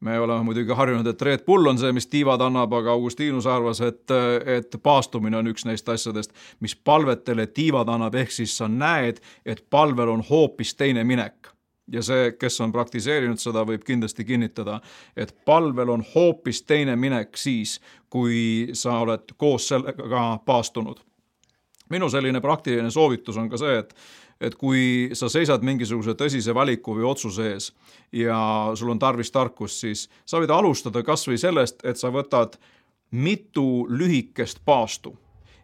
Me 0.00 0.20
oleme 0.20 0.44
muidugi 0.46 0.74
harjunud, 0.74 1.06
et 1.06 1.22
Red 1.22 1.44
Bull 1.46 1.66
on 1.66 1.78
see, 1.78 1.92
mis 1.92 2.06
tiivad 2.06 2.42
annab, 2.44 2.72
aga 2.78 2.92
Augustinus 2.94 3.46
arvas, 3.50 3.80
et, 3.82 4.04
et 4.46 4.76
paastumine 4.82 5.38
on 5.40 5.50
üks 5.50 5.66
neist 5.66 5.88
asjadest, 5.88 6.34
mis 6.60 6.76
palvetele 6.76 7.48
tiivad 7.50 7.90
annab, 7.90 8.14
ehk 8.14 8.34
siis 8.34 8.54
sa 8.60 8.68
näed, 8.70 9.18
et 9.46 9.64
palvel 9.70 10.14
on 10.14 10.22
hoopis 10.30 10.74
teine 10.78 11.04
minek. 11.04 11.50
Ja 11.88 12.02
see, 12.04 12.34
kes 12.36 12.60
on 12.60 12.72
praktiseerinud 12.72 13.40
seda, 13.40 13.62
võib 13.64 13.82
kindlasti 13.86 14.26
kinnitada, 14.28 14.76
et 15.16 15.32
palvel 15.48 15.88
on 15.94 16.04
hoopis 16.14 16.62
teine 16.68 16.96
minek 17.00 17.36
siis, 17.40 17.78
kui 18.12 18.68
sa 18.76 19.00
oled 19.00 19.32
koos 19.40 19.70
sellega 19.72 20.24
paastunud. 20.44 21.00
Minu 21.88 22.10
selline 22.12 22.42
praktiline 22.44 22.90
soovitus 22.92 23.38
on 23.40 23.48
ka 23.48 23.56
see, 23.56 23.78
et 23.80 23.94
et 24.40 24.54
kui 24.54 25.10
sa 25.18 25.28
seisad 25.28 25.64
mingisuguse 25.66 26.14
tõsise 26.18 26.54
valiku 26.54 26.94
või 26.96 27.06
otsuse 27.10 27.52
ees 27.52 27.70
ja 28.14 28.38
sul 28.78 28.92
on 28.94 28.98
tarvis 28.98 29.32
tarkust, 29.34 29.80
siis 29.82 30.08
sa 30.26 30.40
võid 30.40 30.52
alustada 30.54 31.02
kas 31.02 31.26
või 31.28 31.38
sellest, 31.38 31.82
et 31.84 31.98
sa 31.98 32.12
võtad 32.14 32.58
mitu 33.10 33.86
lühikest 33.90 34.62
paastu 34.64 35.16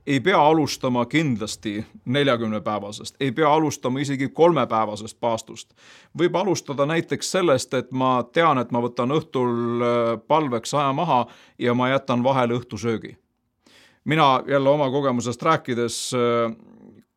ei 0.06 0.20
pea 0.20 0.36
alustama 0.36 1.06
kindlasti 1.08 1.78
neljakümnepäevasest, 2.04 3.16
ei 3.20 3.32
pea 3.32 3.48
alustama 3.54 4.00
isegi 4.00 4.28
kolmepäevasest 4.28 5.16
paastust. 5.20 5.72
võib 6.18 6.36
alustada 6.36 6.86
näiteks 6.86 7.30
sellest, 7.30 7.74
et 7.74 7.92
ma 7.92 8.24
tean, 8.32 8.58
et 8.58 8.70
ma 8.70 8.82
võtan 8.84 9.14
õhtul 9.16 9.80
äh, 9.80 10.20
palveks 10.28 10.74
aja 10.74 10.92
maha 10.92 11.26
ja 11.58 11.74
ma 11.74 11.88
jätan 11.88 12.24
vahele 12.24 12.58
õhtusöögi 12.58 13.16
mina 14.04 14.42
jälle 14.46 14.68
oma 14.68 14.90
kogemusest 14.90 15.42
rääkides 15.42 16.14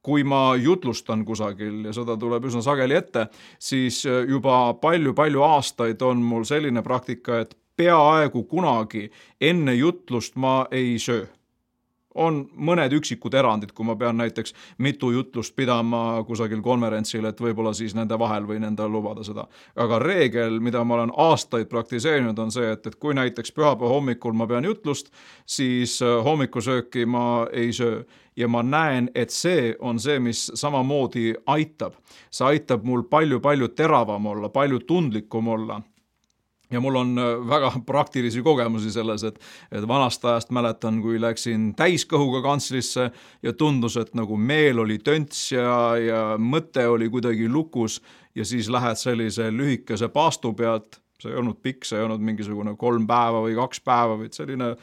kui 0.07 0.23
ma 0.23 0.55
jutlustan 0.55 1.25
kusagil 1.27 1.89
ja 1.89 1.93
seda 1.95 2.15
tuleb 2.19 2.45
üsna 2.47 2.61
sageli 2.63 2.95
ette, 2.95 3.27
siis 3.59 4.05
juba 4.07 4.73
palju-palju 4.79 5.43
aastaid 5.43 6.01
on 6.07 6.23
mul 6.23 6.47
selline 6.47 6.83
praktika, 6.85 7.41
et 7.43 7.57
peaaegu 7.77 8.45
kunagi 8.49 9.09
enne 9.41 9.75
jutlust 9.75 10.39
ma 10.39 10.61
ei 10.71 10.95
söö 10.99 11.27
on 12.17 12.41
mõned 12.53 12.93
üksikud 12.97 13.33
erandid, 13.37 13.71
kui 13.77 13.85
ma 13.85 13.95
pean 13.95 14.17
näiteks 14.17 14.53
mitu 14.83 15.11
jutlust 15.13 15.55
pidama 15.55 16.23
kusagil 16.27 16.61
konverentsil, 16.65 17.25
et 17.29 17.41
võib-olla 17.41 17.73
siis 17.77 17.95
nende 17.97 18.17
vahel 18.19 18.47
võin 18.49 18.67
endale 18.67 18.91
lubada 18.91 19.23
seda. 19.23 19.47
aga 19.75 19.99
reegel, 19.99 20.59
mida 20.59 20.83
ma 20.83 20.95
olen 20.95 21.11
aastaid 21.15 21.69
praktiseerinud, 21.69 22.39
on 22.39 22.51
see, 22.51 22.71
et, 22.71 22.87
et 22.87 22.95
kui 22.95 23.13
näiteks 23.17 23.51
pühapäeva 23.51 23.93
hommikul 23.93 24.33
ma 24.33 24.47
pean 24.47 24.65
jutlust, 24.65 25.11
siis 25.45 26.01
äh, 26.01 26.17
hommikusööki 26.23 27.05
ma 27.05 27.47
ei 27.51 27.73
söö 27.73 28.03
ja 28.37 28.47
ma 28.47 28.63
näen, 28.63 29.09
et 29.15 29.33
see 29.33 29.75
on 29.79 29.99
see, 29.99 30.19
mis 30.19 30.51
samamoodi 30.53 31.33
aitab. 31.45 31.93
see 32.31 32.45
aitab 32.45 32.83
mul 32.83 33.03
palju-palju 33.09 33.67
teravam 33.67 34.25
olla, 34.25 34.49
palju 34.49 34.79
tundlikum 34.79 35.47
olla 35.47 35.81
ja 36.71 36.81
mul 36.83 36.95
on 36.95 37.17
äh, 37.19 37.49
väga 37.49 37.71
praktilisi 37.91 38.41
kogemusi 38.41 38.91
selles, 38.91 39.23
et, 39.23 39.39
et 39.71 39.87
vanast 39.87 40.25
ajast 40.25 40.51
mäletan, 40.55 41.01
kui 41.01 41.21
läksin 41.21 41.71
täiskõhuga 41.77 42.41
kantslisse 42.45 43.09
ja 43.43 43.53
tundus, 43.53 43.97
et 43.97 44.13
nagu 44.17 44.37
meel 44.37 44.83
oli 44.83 44.99
tönts 44.99 45.51
ja, 45.51 45.97
ja 46.01 46.21
mõte 46.39 46.87
oli 46.87 47.09
kuidagi 47.13 47.49
lukus 47.49 48.01
ja 48.35 48.45
siis 48.45 48.69
lähed 48.69 48.99
sellise 48.99 49.51
lühikese 49.51 50.09
paastu 50.13 50.53
pealt, 50.53 50.99
see 51.21 51.31
ei 51.33 51.39
olnud 51.39 51.61
pikk, 51.63 51.87
see 51.87 51.97
ei 51.99 52.05
olnud 52.05 52.21
mingisugune 52.21 52.75
kolm 52.77 53.07
päeva 53.09 53.41
või 53.45 53.55
kaks 53.57 53.81
päeva, 53.81 54.19
vaid 54.19 54.37
selline 54.37 54.75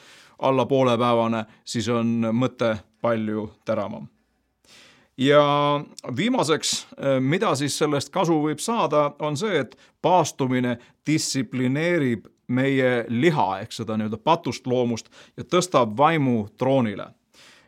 alla 0.44 0.66
poolepäevane, 0.66 1.44
siis 1.64 1.88
on 1.92 2.32
mõte 2.34 2.74
palju 3.04 3.46
teravam 3.64 4.08
ja 5.18 5.80
viimaseks, 6.16 6.86
eh, 6.98 7.20
mida 7.20 7.54
siis 7.54 7.78
sellest 7.78 8.10
kasu 8.10 8.40
võib 8.42 8.58
saada, 8.58 9.12
on 9.18 9.36
see, 9.36 9.58
et 9.58 9.76
paastumine 10.02 10.78
distsiplineerib 11.06 12.26
meie 12.48 13.04
liha 13.08 13.48
ehk 13.60 13.72
seda 13.72 13.96
nii-öelda 13.96 14.18
patust 14.20 14.66
loomust 14.66 15.08
ja 15.36 15.44
tõstab 15.44 15.96
vaimu 15.96 16.48
troonile. 16.58 17.06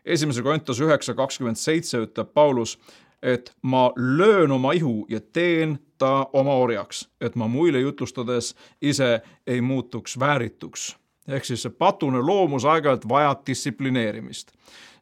esimese 0.05 0.43
Korintus 0.43 0.81
üheksa 0.81 1.15
kakskümmend 1.15 1.57
seitse 1.57 1.99
ütleb 1.99 2.29
Paulus, 2.35 2.79
et 3.23 3.53
ma 3.63 3.93
löön 3.97 4.51
oma 4.51 4.73
ihu 4.73 5.07
ja 5.09 5.21
teen 5.21 5.79
ta 5.99 6.27
oma 6.33 6.55
orjaks, 6.55 7.09
et 7.21 7.37
ma 7.37 7.49
muile 7.49 7.81
jutlustades 7.81 8.55
ise 8.83 9.21
ei 9.47 9.61
muutuks 9.61 10.19
väärituks. 10.19 10.97
Ehk 11.29 11.45
siis 11.45 11.63
see 11.67 11.75
patune 11.75 12.23
loomus 12.23 12.65
aeg-ajalt 12.65 13.09
vajab 13.09 13.47
distsiplineerimist 13.47 14.53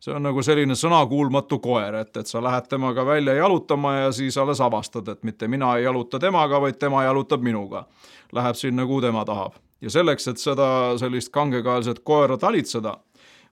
see 0.05 0.13
on 0.13 0.25
nagu 0.27 0.43
selline 0.45 0.77
sõnakuulmatu 0.77 1.59
koer, 1.65 1.95
et, 2.03 2.17
et 2.21 2.29
sa 2.29 2.43
lähed 2.45 2.69
temaga 2.69 3.07
välja 3.07 3.35
jalutama 3.39 3.95
ja 3.97 4.11
siis 4.13 4.37
alles 4.39 4.61
avastad, 4.61 5.09
et 5.09 5.23
mitte 5.25 5.49
mina 5.49 5.71
ei 5.79 5.87
jaluta 5.87 6.21
temaga, 6.21 6.61
vaid 6.61 6.77
tema 6.81 7.05
jalutab 7.07 7.45
minuga. 7.45 7.87
Läheb 8.35 8.59
sinna, 8.59 8.85
kuhu 8.87 9.01
tema 9.01 9.25
tahab. 9.25 9.57
ja 9.81 9.91
selleks, 9.91 10.29
et 10.29 10.39
seda 10.41 10.67
sellist 10.97 11.29
kangekaelset 11.33 11.99
koera 12.05 12.37
talitseda, 12.41 12.95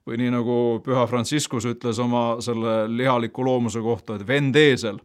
või 0.07 0.17
nii 0.17 0.31
nagu 0.33 0.55
püha 0.85 1.05
Franciscus 1.07 1.65
ütles 1.69 1.99
oma 2.01 2.41
selle 2.41 2.83
lihaliku 2.89 3.45
loomuse 3.45 3.81
kohta, 3.81 4.15
et 4.15 4.27
vend 4.27 4.55
eesel. 4.55 4.99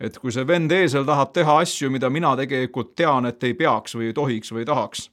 et 0.00 0.18
kui 0.18 0.32
see 0.32 0.46
vend 0.46 0.72
eesel 0.72 1.04
tahab 1.04 1.32
teha 1.34 1.58
asju, 1.60 1.90
mida 1.90 2.10
mina 2.10 2.36
tegelikult 2.36 2.94
tean, 2.96 3.26
et 3.26 3.44
ei 3.44 3.54
peaks 3.54 3.94
või 3.94 4.10
ei 4.10 4.12
tohiks 4.14 4.52
või 4.52 4.62
ei 4.62 4.66
tahaks, 4.66 5.10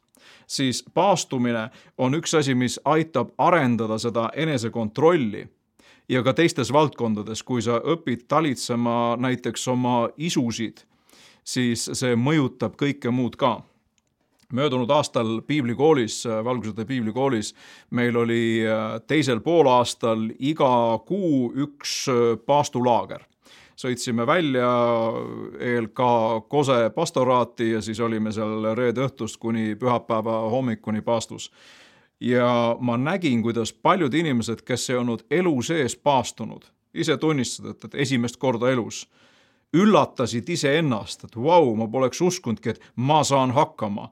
siis 0.47 0.83
paastumine 0.93 1.69
on 1.97 2.15
üks 2.15 2.33
asi, 2.37 2.55
mis 2.55 2.79
aitab 2.85 3.33
arendada 3.37 3.97
seda 3.97 4.29
enesekontrolli 4.35 5.45
ja 6.09 6.23
ka 6.23 6.33
teistes 6.33 6.73
valdkondades, 6.73 7.43
kui 7.43 7.61
sa 7.61 7.79
õpid 7.79 8.27
talitsema 8.27 9.15
näiteks 9.19 9.67
oma 9.67 10.09
isusid, 10.17 10.83
siis 11.43 11.89
see 11.93 12.15
mõjutab 12.15 12.77
kõike 12.77 13.11
muud 13.11 13.35
ka. 13.35 13.61
möödunud 14.53 14.89
aastal 14.91 15.41
piiblikoolis, 15.41 16.25
Valgusõde 16.25 16.85
piiblikoolis, 16.85 17.55
meil 17.91 18.15
oli 18.15 18.61
teisel 19.07 19.41
poolaastal 19.41 20.29
iga 20.39 20.99
kuu 21.05 21.51
üks 21.55 22.05
paastulaager 22.45 23.25
sõitsime 23.75 24.25
välja 24.27 24.69
ELK 25.59 25.99
Kose 26.49 26.89
pastoraati 26.95 27.71
ja 27.71 27.81
siis 27.81 27.99
olime 27.99 28.31
seal 28.31 28.71
reede 28.75 29.05
õhtust 29.05 29.39
kuni 29.39 29.75
pühapäeva 29.75 30.39
hommikuni 30.49 31.01
paastus. 31.01 31.51
ja 32.19 32.77
ma 32.79 32.97
nägin, 32.97 33.41
kuidas 33.43 33.73
paljud 33.73 34.13
inimesed, 34.13 34.61
kes 34.61 34.89
ei 34.89 34.95
olnud 34.95 35.25
elu 35.31 35.61
sees 35.61 35.95
paastunud, 35.95 36.63
ise 36.93 37.17
tunnistasid, 37.17 37.83
et 37.85 37.95
esimest 37.95 38.37
korda 38.37 38.71
elus 38.71 39.09
üllatasid 39.75 40.49
iseennast, 40.49 41.23
et 41.23 41.35
vau, 41.35 41.75
ma 41.75 41.87
poleks 41.87 42.21
uskunudki, 42.21 42.69
et 42.69 42.81
ma 42.95 43.23
saan 43.23 43.51
hakkama 43.51 44.09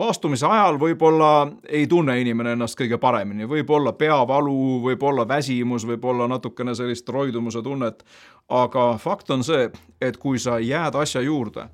paastumise 0.00 0.46
ajal 0.48 0.78
võib-olla 0.80 1.50
ei 1.68 1.86
tunne 1.86 2.14
inimene 2.20 2.54
ennast 2.56 2.78
kõige 2.78 2.96
paremini, 3.00 3.44
võib 3.48 3.68
olla 3.76 3.92
peavalu, 3.92 4.80
võib 4.86 5.02
olla 5.04 5.26
väsimus, 5.28 5.84
võib 5.86 6.04
olla 6.08 6.28
natukene 6.30 6.74
sellist 6.74 7.08
roidumuse 7.08 7.60
tunnet, 7.62 8.00
aga 8.48 8.94
fakt 9.02 9.30
on 9.30 9.44
see, 9.44 9.68
et 10.00 10.16
kui 10.16 10.40
sa 10.40 10.56
jääd 10.58 10.96
asja 10.96 11.20
juurde 11.26 11.68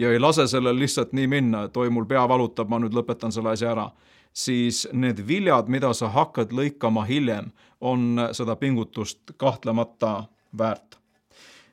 ja 0.00 0.12
ei 0.12 0.18
lase 0.22 0.46
sellel 0.48 0.78
lihtsalt 0.78 1.12
nii 1.12 1.26
minna, 1.28 1.66
et 1.68 1.76
oi, 1.76 1.90
mul 1.92 2.08
pea 2.08 2.22
valutab, 2.28 2.70
ma 2.72 2.80
nüüd 2.80 2.96
lõpetan 2.96 3.34
selle 3.34 3.52
asja 3.52 3.74
ära, 3.74 3.90
siis 4.32 4.86
need 4.92 5.20
viljad, 5.28 5.68
mida 5.68 5.92
sa 5.92 6.08
hakkad 6.08 6.54
lõikama 6.56 7.04
hiljem, 7.08 7.50
on 7.80 8.30
seda 8.32 8.56
pingutust 8.56 9.34
kahtlemata 9.36 10.22
väärt. 10.58 10.96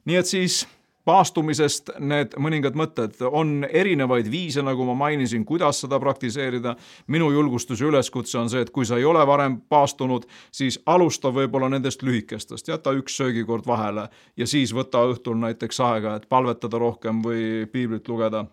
nii 0.06 0.16
et 0.16 0.28
siis 0.28 0.66
paastumisest 1.08 1.94
need 2.04 2.36
mõningad 2.42 2.76
mõtted, 2.78 3.16
on 3.32 3.62
erinevaid 3.66 4.28
viise, 4.32 4.64
nagu 4.66 4.86
ma 4.90 4.96
mainisin, 5.08 5.46
kuidas 5.48 5.82
seda 5.84 6.00
praktiseerida. 6.04 6.76
minu 7.08 7.32
julgustus 7.32 7.82
ja 7.82 7.88
üleskutse 7.88 8.38
on 8.40 8.50
see, 8.50 8.62
et 8.62 8.74
kui 8.76 8.86
sa 8.86 8.98
ei 8.98 9.06
ole 9.06 9.24
varem 9.28 9.62
paastunud, 9.70 10.28
siis 10.52 10.80
alusta 10.86 11.32
võib-olla 11.32 11.70
nendest 11.70 12.04
lühikestest, 12.04 12.68
jäta 12.68 12.92
üks 12.92 13.18
söögikord 13.18 13.68
vahele 13.68 14.10
ja 14.38 14.48
siis 14.48 14.74
võta 14.76 15.06
õhtul 15.08 15.40
näiteks 15.40 15.80
aega, 15.80 16.16
et 16.16 16.30
palvetada 16.30 16.78
rohkem 16.78 17.24
või 17.24 17.66
piiblit 17.72 18.08
lugeda 18.08 18.46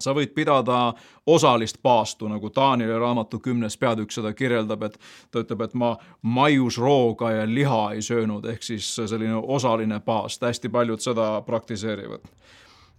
sa 0.00 0.14
võid 0.16 0.34
pidada 0.34 0.92
osalist 1.26 1.78
paastu, 1.82 2.28
nagu 2.28 2.50
Taanieli 2.50 2.98
raamatu 2.98 3.38
kümnes 3.38 3.76
peatükk 3.76 4.12
seda 4.12 4.32
kirjeldab, 4.34 4.82
et 4.82 4.98
ta 5.30 5.44
ütleb, 5.44 5.60
et 5.64 5.74
ma 5.74 5.94
maiusrooga 6.22 7.30
ja 7.30 7.46
liha 7.46 7.92
ei 7.94 8.02
söönud, 8.02 8.44
ehk 8.44 8.62
siis 8.62 8.88
selline 8.96 9.36
osaline 9.36 10.00
paast, 10.00 10.42
hästi 10.42 10.68
paljud 10.68 11.00
seda 11.00 11.42
praktiseerivad. 11.46 12.26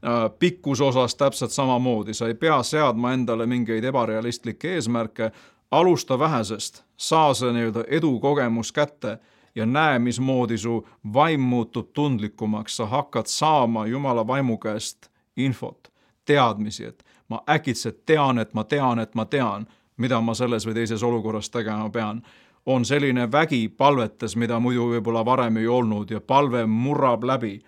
Äh, 0.01 0.31
pikkuse 0.39 0.83
osas 0.83 1.15
täpselt 1.15 1.51
samamoodi, 1.51 2.13
sa 2.13 2.27
ei 2.27 2.33
pea 2.33 2.63
seadma 2.63 3.13
endale 3.13 3.45
mingeid 3.45 3.83
ebarealistlikke 3.83 4.73
eesmärke, 4.73 5.31
alusta 5.71 6.19
vähesest, 6.19 6.83
saa 6.97 7.33
see 7.33 7.51
nii-öelda 7.53 7.83
edukogemus 7.87 8.71
kätte 8.71 9.19
ja 9.55 9.65
näe, 9.65 9.99
mismoodi 9.99 10.57
su 10.57 10.87
vaim 11.13 11.41
muutub 11.41 11.93
tundlikumaks, 11.93 12.77
sa 12.77 12.85
hakkad 12.85 13.25
saama 13.29 13.85
Jumala 13.87 14.27
vaimu 14.27 14.57
käest 14.57 15.11
infot 15.37 15.90
teadmisi, 16.31 16.87
et 16.91 17.03
ma 17.29 17.41
äkitselt 17.49 18.05
tean, 18.05 18.39
et 18.39 18.53
ma 18.53 18.63
tean, 18.63 18.99
et 18.99 19.15
ma 19.15 19.25
tean, 19.25 19.67
mida 19.97 20.21
ma 20.21 20.35
selles 20.37 20.65
või 20.67 20.79
teises 20.79 21.03
olukorras 21.03 21.51
tegema 21.51 21.89
pean, 21.93 22.21
on 22.65 22.85
selline 22.85 23.27
vägi 23.31 23.67
palvetes, 23.77 24.35
mida 24.37 24.59
muidu 24.59 24.89
võib-olla 24.95 25.23
varem 25.25 25.57
ei 25.57 25.67
olnud 25.67 26.11
ja 26.11 26.21
palve 26.21 26.65
murrab 26.65 27.23
läbi. 27.23 27.59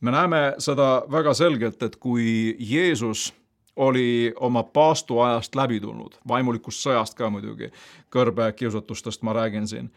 me 0.00 0.10
näeme 0.10 0.54
seda 0.58 1.02
väga 1.10 1.34
selgelt, 1.34 1.82
et 1.82 1.96
kui 1.96 2.56
Jeesus 2.58 3.34
oli 3.76 4.32
oma 4.40 4.62
paastuajast 4.62 5.54
läbi 5.54 5.80
tulnud, 5.80 6.18
vaimulikust 6.28 6.82
sõjast 6.84 7.16
ka 7.16 7.30
muidugi, 7.30 7.70
kõrbekiusatustest 8.10 9.22
ma 9.22 9.32
räägin 9.32 9.68
siin 9.68 9.90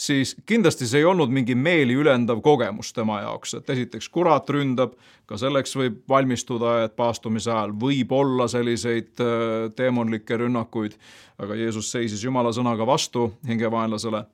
siis 0.00 0.34
kindlasti 0.46 0.88
see 0.88 1.02
ei 1.02 1.08
olnud 1.08 1.32
mingi 1.32 1.54
meeli 1.54 1.94
ülendav 1.98 2.40
kogemus 2.44 2.92
tema 2.96 3.20
jaoks, 3.24 3.54
et 3.58 3.70
esiteks 3.74 4.08
kurat 4.12 4.48
ründab, 4.50 4.94
ka 5.28 5.38
selleks 5.40 5.76
võib 5.76 5.98
valmistuda, 6.08 6.80
et 6.84 6.96
paastumise 6.96 7.52
ajal 7.52 7.74
võib 7.80 8.12
olla 8.16 8.48
selliseid 8.50 9.20
äh, 9.20 9.66
teemonlikke 9.76 10.40
rünnakuid, 10.40 10.96
aga 11.40 11.58
Jeesus 11.58 11.90
seisis 11.92 12.24
Jumala 12.24 12.52
sõnaga 12.56 12.86
vastu 12.88 13.30
hingevaenlasele. 13.48 14.24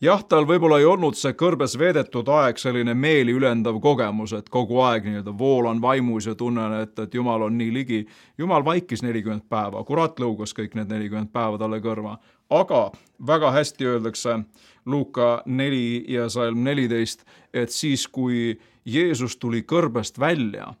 jah, 0.00 0.24
tal 0.28 0.44
võib-olla 0.48 0.78
ei 0.80 0.88
olnud 0.88 1.16
see 1.16 1.32
kõrbes 1.32 1.76
veedetud 1.78 2.28
aeg 2.28 2.58
selline 2.60 2.94
meeli 2.94 3.32
ülendav 3.32 3.80
kogemus, 3.80 4.32
et 4.32 4.48
kogu 4.48 4.80
aeg 4.84 5.04
nii-öelda 5.04 5.38
voolan 5.38 5.80
vaimus 5.82 6.26
ja 6.26 6.34
tunnen, 6.34 6.80
et, 6.80 6.98
et 6.98 7.14
Jumal 7.14 7.42
on 7.42 7.58
nii 7.58 7.72
ligi. 7.72 8.06
Jumal 8.38 8.64
vaikis 8.64 9.04
nelikümmend 9.04 9.44
päeva, 9.48 9.84
kurat 9.84 10.20
lõugas 10.20 10.56
kõik 10.56 10.74
need 10.76 10.92
nelikümmend 10.92 11.32
päeva 11.32 11.60
talle 11.60 11.80
kõrva, 11.84 12.18
aga 12.50 12.92
väga 13.26 13.50
hästi 13.50 13.86
öeldakse 13.86 14.38
Luuka 14.86 15.42
neli 15.46 16.04
ja 16.08 16.28
salm 16.28 16.62
neliteist, 16.64 17.24
et 17.54 17.70
siis, 17.70 18.06
kui 18.08 18.60
Jeesus 18.84 19.36
tuli 19.36 19.62
kõrbest 19.62 20.20
välja, 20.20 20.74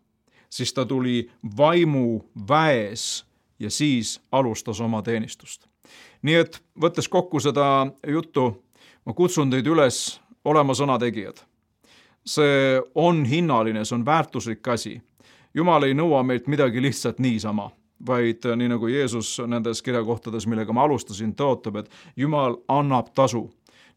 siis 0.50 0.72
ta 0.72 0.84
tuli 0.86 1.30
vaimu 1.56 2.20
väes 2.48 3.24
ja 3.58 3.70
siis 3.70 4.20
alustas 4.32 4.80
oma 4.80 5.02
teenistust. 5.02 5.66
nii 6.22 6.34
et 6.34 6.62
võttes 6.80 7.08
kokku 7.08 7.40
seda 7.40 7.86
juttu, 8.06 8.62
ma 9.04 9.12
kutsun 9.12 9.50
teid 9.50 9.66
üles 9.66 10.20
olema 10.44 10.74
sõnategijad. 10.74 11.42
see 12.26 12.80
on 12.94 13.24
hinnaline, 13.24 13.84
see 13.84 13.94
on 13.94 14.06
väärtuslik 14.06 14.68
asi. 14.68 15.02
jumal 15.54 15.82
ei 15.82 15.94
nõua 15.94 16.22
meilt 16.22 16.46
midagi 16.46 16.82
lihtsalt 16.82 17.18
niisama 17.18 17.70
vaid 18.06 18.44
nii 18.56 18.68
nagu 18.68 18.88
Jeesus 18.88 19.36
nendes 19.46 19.82
kirjakohtades, 19.82 20.46
millega 20.46 20.72
ma 20.72 20.84
alustasin, 20.84 21.34
tõotab, 21.36 21.80
et 21.80 21.90
Jumal 22.16 22.58
annab 22.68 23.12
tasu. 23.14 23.46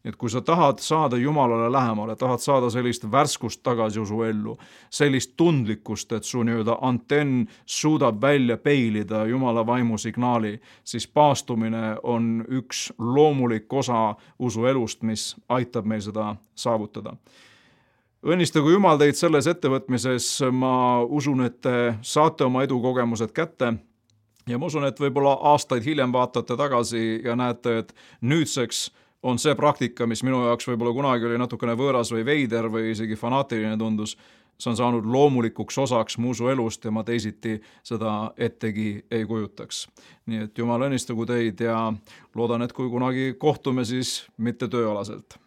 Nii 0.00 0.14
et 0.14 0.16
kui 0.16 0.30
sa 0.32 0.40
tahad 0.40 0.78
saada 0.80 1.18
Jumalale 1.20 1.66
lähemale, 1.72 2.14
tahad 2.16 2.40
saada 2.40 2.70
sellist 2.72 3.04
värskust 3.12 3.60
tagasi 3.62 4.00
usu 4.00 4.22
ellu, 4.24 4.54
sellist 4.90 5.34
tundlikkust, 5.36 6.12
et 6.16 6.24
su 6.24 6.40
nii-öelda 6.40 6.78
antenn 6.80 7.44
suudab 7.66 8.22
välja 8.22 8.56
peilida 8.56 9.26
Jumala 9.28 9.66
vaimu 9.66 9.98
signaali, 9.98 10.54
siis 10.84 11.04
paastumine 11.08 11.98
on 12.02 12.46
üks 12.48 12.92
loomulik 12.98 13.72
osa 13.72 14.14
usu 14.38 14.64
elust, 14.66 15.02
mis 15.02 15.36
aitab 15.48 15.84
meil 15.84 16.00
seda 16.00 16.32
saavutada. 16.54 17.12
Õnnistagu 18.24 18.72
Jumal 18.72 18.98
teid 19.00 19.20
selles 19.20 19.46
ettevõtmises, 19.52 20.32
ma 20.52 21.02
usun, 21.04 21.44
et 21.44 21.60
te 21.60 21.94
saate 22.00 22.48
oma 22.48 22.64
edukogemused 22.64 23.36
kätte 23.36 23.74
ja 24.50 24.58
ma 24.58 24.66
usun, 24.66 24.86
et 24.88 25.00
võib-olla 25.00 25.36
aastaid 25.52 25.84
hiljem 25.86 26.12
vaatate 26.12 26.56
tagasi 26.56 27.20
ja 27.24 27.36
näete, 27.38 27.78
et 27.84 27.94
nüüdseks 28.20 28.88
on 29.22 29.38
see 29.38 29.54
praktika, 29.56 30.06
mis 30.08 30.22
minu 30.24 30.42
jaoks 30.46 30.68
võib-olla 30.68 30.94
kunagi 30.96 31.28
oli 31.28 31.40
natukene 31.40 31.76
võõras 31.78 32.12
või 32.14 32.24
veider 32.26 32.70
või 32.72 32.90
isegi 32.94 33.18
fanaatiline 33.20 33.76
tundus, 33.78 34.16
see 34.60 34.70
on 34.72 34.78
saanud 34.78 35.06
loomulikuks 35.08 35.78
osaks 35.84 36.18
mu 36.20 36.34
usuelust 36.34 36.84
ja 36.84 36.92
ma 36.92 37.04
teisiti 37.04 37.58
seda 37.86 38.32
ettegi 38.36 39.04
ei 39.10 39.26
kujutaks. 39.28 39.86
nii 40.26 40.46
et 40.46 40.58
jumal 40.58 40.88
õnnistagu 40.88 41.26
teid 41.26 41.60
ja 41.60 41.92
loodan, 42.34 42.62
et 42.62 42.72
kui 42.72 42.90
kunagi 42.90 43.34
kohtume, 43.38 43.84
siis 43.84 44.26
mitte 44.38 44.68
tööalaselt 44.68 45.40